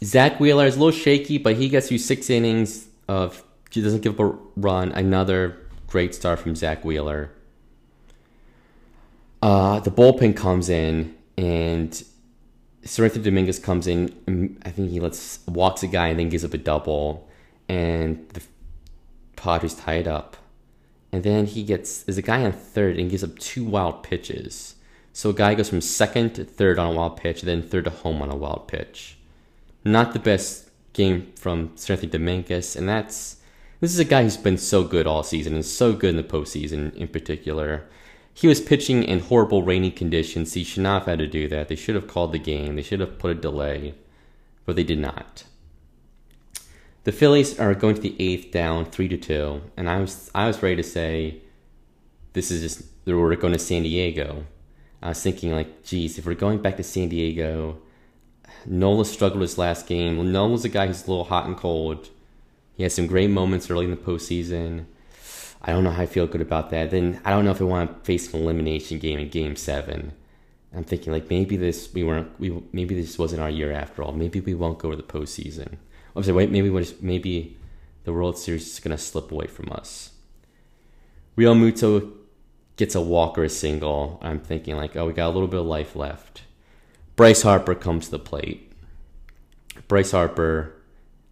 Zack 0.03 0.39
Wheeler 0.39 0.65
is 0.65 0.77
a 0.77 0.79
little 0.79 0.97
shaky, 0.97 1.37
but 1.37 1.57
he 1.57 1.67
gets 1.69 1.91
you 1.91 1.97
six 1.97 2.29
innings 2.29 2.87
of. 3.07 3.43
He 3.71 3.81
doesn't 3.81 4.01
give 4.01 4.19
up 4.19 4.19
a 4.19 4.37
run. 4.55 4.91
Another 4.93 5.57
great 5.85 6.15
start 6.15 6.39
from 6.39 6.55
Zack 6.55 6.83
Wheeler. 6.83 7.31
Uh, 9.41 9.79
the 9.79 9.91
bullpen 9.91 10.35
comes 10.35 10.69
in, 10.69 11.15
and 11.37 12.03
Seranthony 12.83 13.23
Dominguez 13.23 13.59
comes 13.59 13.85
in. 13.85 14.57
I 14.63 14.71
think 14.71 14.89
he 14.89 14.99
lets 14.99 15.45
walks 15.47 15.83
a 15.83 15.87
guy 15.87 16.07
and 16.07 16.19
then 16.19 16.29
gives 16.29 16.45
up 16.45 16.53
a 16.53 16.57
double, 16.57 17.29
and 17.67 18.27
the 18.29 18.41
Padres 19.35 19.75
tie 19.75 19.95
it 19.95 20.07
up. 20.07 20.37
And 21.11 21.23
then 21.23 21.45
he 21.45 21.63
gets 21.63 22.03
there's 22.03 22.17
a 22.17 22.23
guy 22.23 22.43
on 22.43 22.51
third 22.51 22.97
and 22.97 23.09
gives 23.09 23.23
up 23.23 23.37
two 23.39 23.63
wild 23.63 24.03
pitches. 24.03 24.75
So 25.11 25.31
a 25.31 25.33
guy 25.33 25.55
goes 25.55 25.69
from 25.69 25.81
second 25.81 26.35
to 26.35 26.45
third 26.45 26.79
on 26.79 26.93
a 26.93 26.95
wild 26.95 27.17
pitch, 27.17 27.41
then 27.41 27.61
third 27.61 27.85
to 27.85 27.89
home 27.89 28.21
on 28.21 28.29
a 28.29 28.35
wild 28.35 28.67
pitch. 28.67 29.17
Not 29.83 30.13
the 30.13 30.19
best 30.19 30.69
game 30.93 31.31
from 31.35 31.69
Seranthony 31.69 32.11
Dominguez, 32.11 32.75
and 32.75 32.87
that's 32.87 33.37
this 33.79 33.93
is 33.93 33.99
a 33.99 34.05
guy 34.05 34.23
who's 34.23 34.37
been 34.37 34.57
so 34.57 34.83
good 34.83 35.07
all 35.07 35.23
season 35.23 35.53
and 35.53 35.65
so 35.65 35.93
good 35.93 36.11
in 36.11 36.17
the 36.17 36.23
postseason 36.23 36.93
in 36.95 37.07
particular. 37.07 37.85
He 38.33 38.47
was 38.47 38.61
pitching 38.61 39.03
in 39.03 39.19
horrible 39.19 39.63
rainy 39.63 39.91
conditions. 39.91 40.53
He 40.53 40.63
should 40.63 40.83
not 40.83 41.01
have 41.01 41.07
had 41.07 41.19
to 41.19 41.27
do 41.27 41.47
that. 41.47 41.67
They 41.67 41.75
should 41.75 41.95
have 41.95 42.07
called 42.07 42.31
the 42.31 42.39
game. 42.39 42.75
They 42.75 42.81
should 42.81 42.99
have 42.99 43.19
put 43.19 43.31
a 43.31 43.35
delay, 43.35 43.95
but 44.65 44.75
they 44.75 44.83
did 44.83 44.99
not. 44.99 45.43
The 47.05 47.11
Phillies 47.11 47.59
are 47.59 47.73
going 47.73 47.95
to 47.95 48.01
the 48.01 48.15
eighth 48.19 48.51
down 48.51 48.85
three 48.85 49.07
to 49.07 49.17
two, 49.17 49.61
and 49.77 49.89
I 49.89 49.99
was 49.99 50.29
I 50.35 50.47
was 50.47 50.61
ready 50.61 50.75
to 50.75 50.83
say, 50.83 51.41
this 52.33 52.51
is 52.51 52.61
just 52.61 52.89
we're 53.05 53.35
going 53.35 53.53
to 53.53 53.59
San 53.59 53.83
Diego. 53.83 54.45
I 55.01 55.09
was 55.09 55.23
thinking 55.23 55.51
like, 55.51 55.83
geez, 55.83 56.17
if 56.17 56.25
we're 56.25 56.33
going 56.33 56.61
back 56.61 56.77
to 56.77 56.83
San 56.83 57.09
Diego, 57.09 57.79
Nola 58.65 59.05
struggled 59.05 59.41
his 59.41 59.57
last 59.57 59.87
game. 59.87 60.31
Nola's 60.31 60.65
a 60.65 60.69
guy 60.69 60.87
who's 60.87 61.07
a 61.07 61.09
little 61.09 61.23
hot 61.23 61.45
and 61.45 61.55
cold. 61.55 62.09
He 62.75 62.83
had 62.83 62.91
some 62.91 63.07
great 63.07 63.29
moments 63.29 63.69
early 63.71 63.85
in 63.85 63.91
the 63.91 63.97
postseason. 63.97 64.85
I 65.61 65.71
don't 65.71 65.83
know 65.83 65.91
how 65.91 66.03
I 66.03 66.05
feel 66.05 66.27
good 66.27 66.41
about 66.41 66.69
that. 66.69 66.91
Then 66.91 67.19
I 67.25 67.31
don't 67.31 67.45
know 67.45 67.51
if 67.51 67.61
I 67.61 67.65
want 67.65 67.99
to 67.99 68.05
face 68.05 68.33
an 68.33 68.41
elimination 68.41 68.99
game 68.99 69.19
in 69.19 69.29
Game 69.29 69.55
Seven. 69.55 70.13
I'm 70.73 70.83
thinking 70.83 71.11
like 71.11 71.29
maybe 71.29 71.57
this 71.57 71.93
we 71.93 72.03
weren't 72.03 72.37
we 72.39 72.61
maybe 72.71 72.93
this 72.93 73.17
wasn't 73.17 73.41
our 73.41 73.49
year 73.49 73.71
after 73.71 74.03
all. 74.03 74.11
Maybe 74.11 74.39
we 74.39 74.53
won't 74.53 74.79
go 74.79 74.91
to 74.91 74.97
the 74.97 75.03
postseason. 75.03 75.77
I'm 76.19 76.23
saying 76.23 76.35
wait 76.35 76.51
maybe 76.51 76.69
maybe 77.01 77.57
the 78.03 78.13
World 78.13 78.37
Series 78.37 78.67
is 78.67 78.79
gonna 78.79 78.97
slip 78.97 79.31
away 79.31 79.47
from 79.47 79.71
us. 79.71 80.11
Realmuto 81.37 82.11
gets 82.75 82.95
a 82.95 83.01
walk 83.01 83.37
or 83.37 83.43
a 83.43 83.49
single. 83.49 84.19
I'm 84.21 84.39
thinking 84.39 84.75
like 84.75 84.95
oh 84.95 85.07
we 85.07 85.13
got 85.13 85.29
a 85.29 85.33
little 85.33 85.47
bit 85.47 85.59
of 85.61 85.65
life 85.65 85.95
left. 85.95 86.43
Bryce 87.15 87.41
Harper 87.41 87.75
comes 87.75 88.05
to 88.05 88.11
the 88.11 88.19
plate. 88.19 88.71
Bryce 89.89 90.11
Harper, 90.11 90.73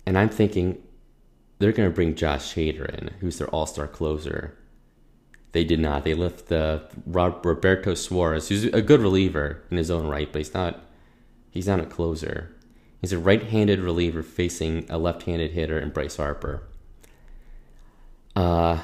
and 0.05 0.17
I'm 0.17 0.29
thinking 0.29 0.81
they're 1.59 1.71
going 1.71 1.89
to 1.89 1.95
bring 1.95 2.15
Josh 2.15 2.55
Hader 2.55 2.89
in, 2.97 3.11
who's 3.19 3.37
their 3.37 3.47
all 3.47 3.65
star 3.65 3.87
closer. 3.87 4.57
They 5.53 5.63
did 5.63 5.79
not. 5.79 6.03
They 6.03 6.13
left 6.13 6.47
the 6.47 6.89
Roberto 7.05 7.93
Suarez, 7.93 8.49
who's 8.49 8.65
a 8.65 8.81
good 8.81 9.01
reliever 9.01 9.63
in 9.71 9.77
his 9.77 9.89
own 9.89 10.07
right, 10.07 10.31
but 10.31 10.39
he's 10.39 10.53
not. 10.53 10.83
He's 11.49 11.67
not 11.67 11.79
a 11.79 11.85
closer. 11.85 12.53
He's 13.01 13.13
a 13.13 13.19
right-handed 13.19 13.79
reliever 13.79 14.23
facing 14.23 14.85
a 14.89 14.97
left-handed 14.97 15.51
hitter 15.51 15.79
in 15.79 15.89
Bryce 15.89 16.17
Harper. 16.17 16.63
Uh, 18.35 18.79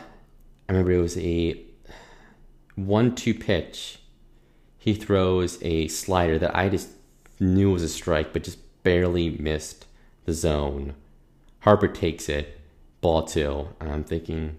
I 0.68 0.72
remember 0.72 0.92
it 0.92 1.02
was 1.02 1.18
a 1.18 1.60
one-two 2.76 3.34
pitch 3.34 4.00
he 4.84 4.94
throws 4.94 5.60
a 5.62 5.88
slider 5.88 6.38
that 6.40 6.54
I 6.54 6.68
just 6.68 6.90
knew 7.40 7.72
was 7.72 7.84
a 7.84 7.88
strike, 7.88 8.34
but 8.34 8.44
just 8.44 8.60
barely 8.84 9.30
missed 9.30 9.86
the 10.26 10.34
zone. 10.34 10.96
Harper 11.60 11.88
takes 11.88 12.28
it, 12.28 12.60
ball 13.00 13.24
two, 13.24 13.70
and 13.80 13.90
I'm 13.90 14.04
thinking 14.04 14.58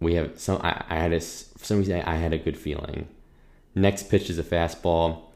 we 0.00 0.14
have 0.14 0.40
some. 0.40 0.60
I, 0.60 0.82
I 0.88 0.96
had 0.96 1.12
a 1.12 1.20
for 1.20 1.64
some 1.64 1.78
reason 1.78 2.00
I, 2.00 2.14
I 2.14 2.16
had 2.16 2.32
a 2.32 2.38
good 2.38 2.58
feeling. 2.58 3.06
Next 3.76 4.10
pitch 4.10 4.28
is 4.28 4.40
a 4.40 4.42
fastball. 4.42 5.26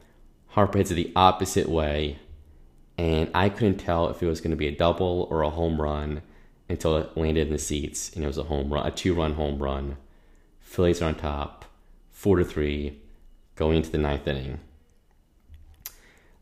Harper 0.47 0.79
hits 0.79 0.91
it 0.91 0.95
the 0.95 1.13
opposite 1.15 1.69
way, 1.69 2.19
and 3.01 3.31
I 3.33 3.49
couldn't 3.49 3.79
tell 3.79 4.09
if 4.09 4.21
it 4.21 4.27
was 4.27 4.41
going 4.41 4.51
to 4.51 4.55
be 4.55 4.67
a 4.67 4.75
double 4.75 5.27
or 5.31 5.41
a 5.41 5.49
home 5.49 5.81
run 5.81 6.21
until 6.69 6.97
it 6.97 7.17
landed 7.17 7.47
in 7.47 7.51
the 7.51 7.57
seats, 7.57 8.13
and 8.13 8.23
it 8.23 8.27
was 8.27 8.37
a 8.37 8.43
home 8.43 8.71
run, 8.71 8.85
a 8.85 8.91
two-run 8.91 9.33
home 9.33 9.57
run. 9.57 9.97
Phillies 10.59 11.01
are 11.01 11.05
on 11.05 11.15
top, 11.15 11.65
four 12.11 12.37
to 12.37 12.45
three 12.45 12.99
going 13.55 13.77
into 13.77 13.89
the 13.89 13.97
ninth 13.97 14.27
inning. 14.27 14.59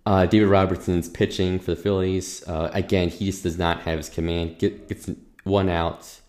Uh, 0.06 0.26
David 0.26 0.50
Robertson's 0.50 1.08
pitching 1.08 1.60
for 1.60 1.76
the 1.76 1.82
Phillies. 1.82 2.46
Uh, 2.46 2.70
again, 2.74 3.08
he 3.08 3.28
just 3.28 3.44
does 3.44 3.58
not 3.58 3.84
have 3.84 3.98
his 3.98 4.10
command. 4.10 4.60
Get, 4.60 4.90
gets 4.90 5.10
one 5.46 5.70
out, 5.70 6.20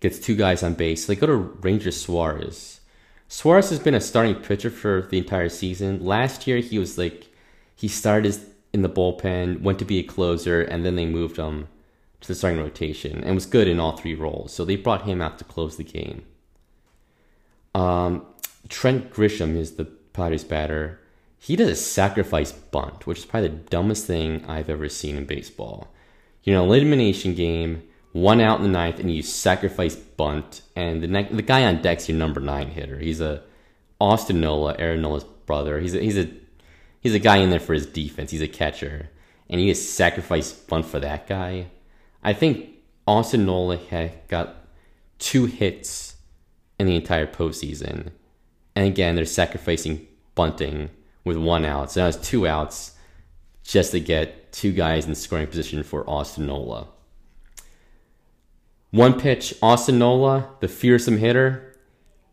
gets 0.00 0.18
two 0.18 0.36
guys 0.36 0.62
on 0.62 0.74
base. 0.74 1.06
So 1.06 1.14
they 1.14 1.18
go 1.18 1.26
to 1.28 1.34
Ranger 1.34 1.92
Suarez. 1.92 2.80
Suarez 3.26 3.70
has 3.70 3.78
been 3.78 3.94
a 3.94 4.02
starting 4.02 4.34
pitcher 4.34 4.68
for 4.68 5.08
the 5.10 5.16
entire 5.16 5.48
season. 5.48 6.04
Last 6.04 6.46
year, 6.46 6.58
he 6.58 6.78
was 6.78 6.98
like, 6.98 7.28
he 7.74 7.88
started 7.88 8.38
in 8.76 8.82
the 8.82 8.88
bullpen, 8.88 9.62
went 9.62 9.78
to 9.80 9.84
be 9.84 9.98
a 9.98 10.04
closer, 10.04 10.62
and 10.62 10.84
then 10.84 10.94
they 10.94 11.06
moved 11.06 11.36
him 11.36 11.68
to 12.20 12.28
the 12.28 12.34
starting 12.34 12.60
rotation 12.60 13.24
and 13.24 13.34
was 13.34 13.46
good 13.46 13.66
in 13.66 13.80
all 13.80 13.96
three 13.96 14.14
roles. 14.14 14.52
So 14.52 14.64
they 14.64 14.76
brought 14.76 15.06
him 15.06 15.20
out 15.20 15.38
to 15.38 15.44
close 15.44 15.76
the 15.76 15.84
game. 15.84 16.24
Um, 17.74 18.24
Trent 18.68 19.10
Grisham 19.10 19.56
is 19.56 19.72
the 19.72 19.84
Padres 19.84 20.44
batter, 20.44 21.00
he 21.38 21.56
does 21.56 21.68
a 21.68 21.76
sacrifice 21.76 22.50
bunt, 22.50 23.06
which 23.06 23.18
is 23.18 23.24
probably 23.24 23.50
the 23.50 23.56
dumbest 23.56 24.06
thing 24.06 24.44
I've 24.46 24.68
ever 24.68 24.88
seen 24.88 25.16
in 25.16 25.26
baseball. 25.26 25.88
You 26.42 26.52
know, 26.52 26.64
elimination 26.64 27.34
game, 27.34 27.82
one 28.12 28.40
out 28.40 28.58
in 28.58 28.64
the 28.64 28.68
ninth, 28.68 28.98
and 28.98 29.14
you 29.14 29.22
sacrifice 29.22 29.94
bunt, 29.94 30.62
and 30.74 31.02
the 31.02 31.06
ne- 31.06 31.32
the 31.32 31.42
guy 31.42 31.64
on 31.64 31.82
deck's 31.82 32.08
your 32.08 32.18
number 32.18 32.40
nine 32.40 32.68
hitter. 32.68 32.98
He's 32.98 33.20
a 33.20 33.42
Austin 34.00 34.40
Nola, 34.40 34.74
Aaron 34.78 35.02
Nola's 35.02 35.24
brother. 35.24 35.78
He's 35.78 35.94
a, 35.94 36.00
he's 36.00 36.18
a 36.18 36.28
he's 37.06 37.14
a 37.14 37.20
guy 37.20 37.38
in 37.38 37.50
there 37.50 37.60
for 37.60 37.74
his 37.74 37.86
defense. 37.86 38.30
He's 38.30 38.42
a 38.42 38.48
catcher, 38.48 39.08
and 39.48 39.60
you 39.60 39.72
just 39.72 39.94
sacrifice 39.94 40.52
bunt 40.52 40.86
for 40.86 41.00
that 41.00 41.26
guy. 41.26 41.66
I 42.22 42.32
think 42.32 42.68
Austin 43.06 43.46
Nola 43.46 43.76
had 43.76 44.26
got 44.28 44.66
two 45.18 45.46
hits 45.46 46.16
in 46.78 46.86
the 46.86 46.96
entire 46.96 47.26
postseason 47.26 48.10
and 48.76 48.86
again, 48.86 49.16
they're 49.16 49.24
sacrificing 49.24 50.06
bunting 50.34 50.90
with 51.24 51.38
one 51.38 51.64
out. 51.64 51.90
So 51.90 52.02
now 52.02 52.08
it's 52.08 52.18
two 52.18 52.46
outs 52.46 52.92
just 53.64 53.92
to 53.92 54.00
get 54.00 54.52
two 54.52 54.70
guys 54.70 55.06
in 55.06 55.14
scoring 55.14 55.46
position 55.46 55.82
for 55.82 56.08
Austin 56.08 56.46
Nola. 56.46 56.88
One 58.90 59.18
pitch, 59.18 59.54
Austin 59.62 59.98
Nola, 59.98 60.50
the 60.60 60.68
fearsome 60.68 61.16
hitter, 61.16 61.74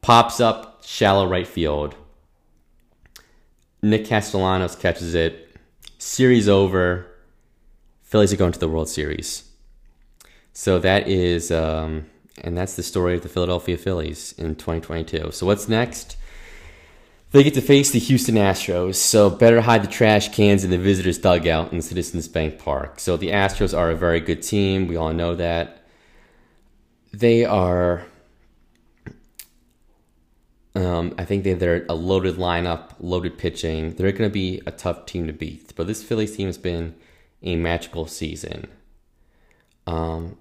pops 0.01 0.41
up 0.41 0.83
shallow 0.85 1.25
right 1.25 1.47
field. 1.47 1.95
Nick 3.83 4.05
Castellanos 4.05 4.75
catches 4.77 5.13
it. 5.13 5.57
Series 5.97 6.47
over. 6.47 7.05
Phillies 8.01 8.31
are 8.31 8.37
going 8.37 8.53
to 8.53 8.59
the 8.59 8.69
World 8.69 8.87
Series. 8.87 9.43
So 10.53 10.79
that 10.79 11.07
is, 11.07 11.51
um, 11.51 12.05
and 12.41 12.57
that's 12.57 12.75
the 12.75 12.83
story 12.83 13.15
of 13.15 13.23
the 13.23 13.29
Philadelphia 13.29 13.77
Phillies 13.77 14.33
in 14.37 14.55
2022. 14.55 15.31
So 15.31 15.45
what's 15.45 15.67
next? 15.67 16.15
They 17.31 17.43
get 17.43 17.55
to 17.55 17.61
face 17.61 17.91
the 17.91 17.99
Houston 17.99 18.35
Astros, 18.35 18.95
so 18.95 19.29
better 19.29 19.59
hide 19.59 19.83
the 19.83 19.87
trash 19.87 20.29
cans 20.29 20.63
in 20.63 20.69
the 20.69 20.77
visitors' 20.77 21.17
dugout 21.17 21.73
in 21.73 21.81
Citizens 21.81 22.27
Bank 22.27 22.59
Park. 22.59 22.99
So 22.99 23.17
the 23.17 23.29
Astros 23.29 23.77
are 23.77 23.89
a 23.89 23.95
very 23.95 24.19
good 24.19 24.43
team. 24.43 24.87
We 24.87 24.95
all 24.95 25.11
know 25.11 25.35
that. 25.35 25.83
They 27.11 27.43
are. 27.43 28.05
Um, 30.75 31.13
I 31.17 31.25
think 31.25 31.43
they, 31.43 31.53
they're 31.53 31.85
a 31.87 31.93
loaded 31.93 32.35
lineup, 32.35 32.91
loaded 32.99 33.37
pitching. 33.37 33.93
They're 33.93 34.11
going 34.11 34.29
to 34.29 34.33
be 34.33 34.61
a 34.65 34.71
tough 34.71 35.05
team 35.05 35.27
to 35.27 35.33
beat. 35.33 35.73
But 35.75 35.87
this 35.87 36.03
Phillies 36.03 36.35
team 36.35 36.47
has 36.47 36.57
been 36.57 36.95
a 37.43 37.55
magical 37.55 38.07
season. 38.07 38.67
Um, 39.85 40.37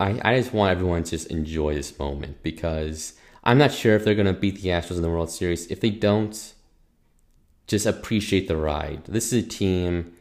I, 0.00 0.20
I 0.24 0.36
just 0.36 0.52
want 0.52 0.72
everyone 0.72 1.04
to 1.04 1.10
just 1.10 1.30
enjoy 1.30 1.74
this 1.74 1.98
moment 1.98 2.42
because 2.42 3.14
I'm 3.44 3.58
not 3.58 3.72
sure 3.72 3.94
if 3.94 4.04
they're 4.04 4.14
going 4.14 4.26
to 4.26 4.32
beat 4.32 4.60
the 4.60 4.70
Astros 4.70 4.96
in 4.96 5.02
the 5.02 5.10
World 5.10 5.30
Series. 5.30 5.70
If 5.70 5.80
they 5.80 5.90
don't, 5.90 6.54
just 7.66 7.86
appreciate 7.86 8.48
the 8.48 8.56
ride. 8.56 9.04
This 9.04 9.32
is 9.32 9.44
a 9.44 9.48
team 9.48 10.12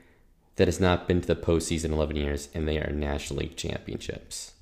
that 0.55 0.67
has 0.67 0.79
not 0.79 1.07
been 1.07 1.21
to 1.21 1.27
the 1.27 1.35
postseason 1.35 1.85
in 1.85 1.93
11 1.93 2.15
years, 2.15 2.49
and 2.53 2.67
they 2.67 2.77
are 2.77 2.91
National 2.91 3.39
League 3.39 3.57
championships. 3.57 4.53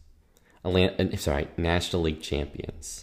Atlanta, 0.66 1.18
sorry, 1.18 1.48
National 1.58 2.04
League 2.04 2.22
champions. 2.22 3.03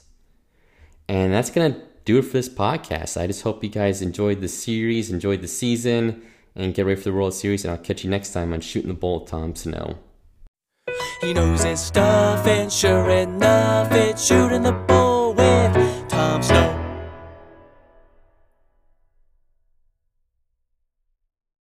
And 1.11 1.33
that's 1.33 1.51
going 1.51 1.75
to 1.75 1.81
do 2.05 2.19
it 2.19 2.23
for 2.23 2.35
this 2.35 2.49
podcast. 2.49 3.21
I 3.21 3.27
just 3.27 3.43
hope 3.43 3.65
you 3.65 3.69
guys 3.69 4.01
enjoyed 4.01 4.41
the 4.41 4.47
series, 4.47 5.11
enjoyed 5.11 5.41
the 5.41 5.49
season, 5.49 6.23
and 6.55 6.73
get 6.73 6.87
ready 6.87 7.01
for 7.01 7.11
the 7.11 7.13
World 7.13 7.35
Series. 7.35 7.65
And 7.65 7.73
I'll 7.73 7.79
catch 7.79 8.05
you 8.05 8.11
next 8.11 8.33
time 8.33 8.53
on 8.53 8.61
Shooting 8.61 8.87
the 8.87 8.95
Bull 8.95 9.23
Tom 9.23 9.57
Snow. 9.57 9.99
He 11.21 11.35
knows 11.35 11.65
his 11.65 11.81
stuff, 11.81 12.47
and 12.47 12.73
sure 12.73 13.11
enough, 13.11 13.91
it's 13.91 14.25
shooting 14.25 14.63
the 14.63 14.73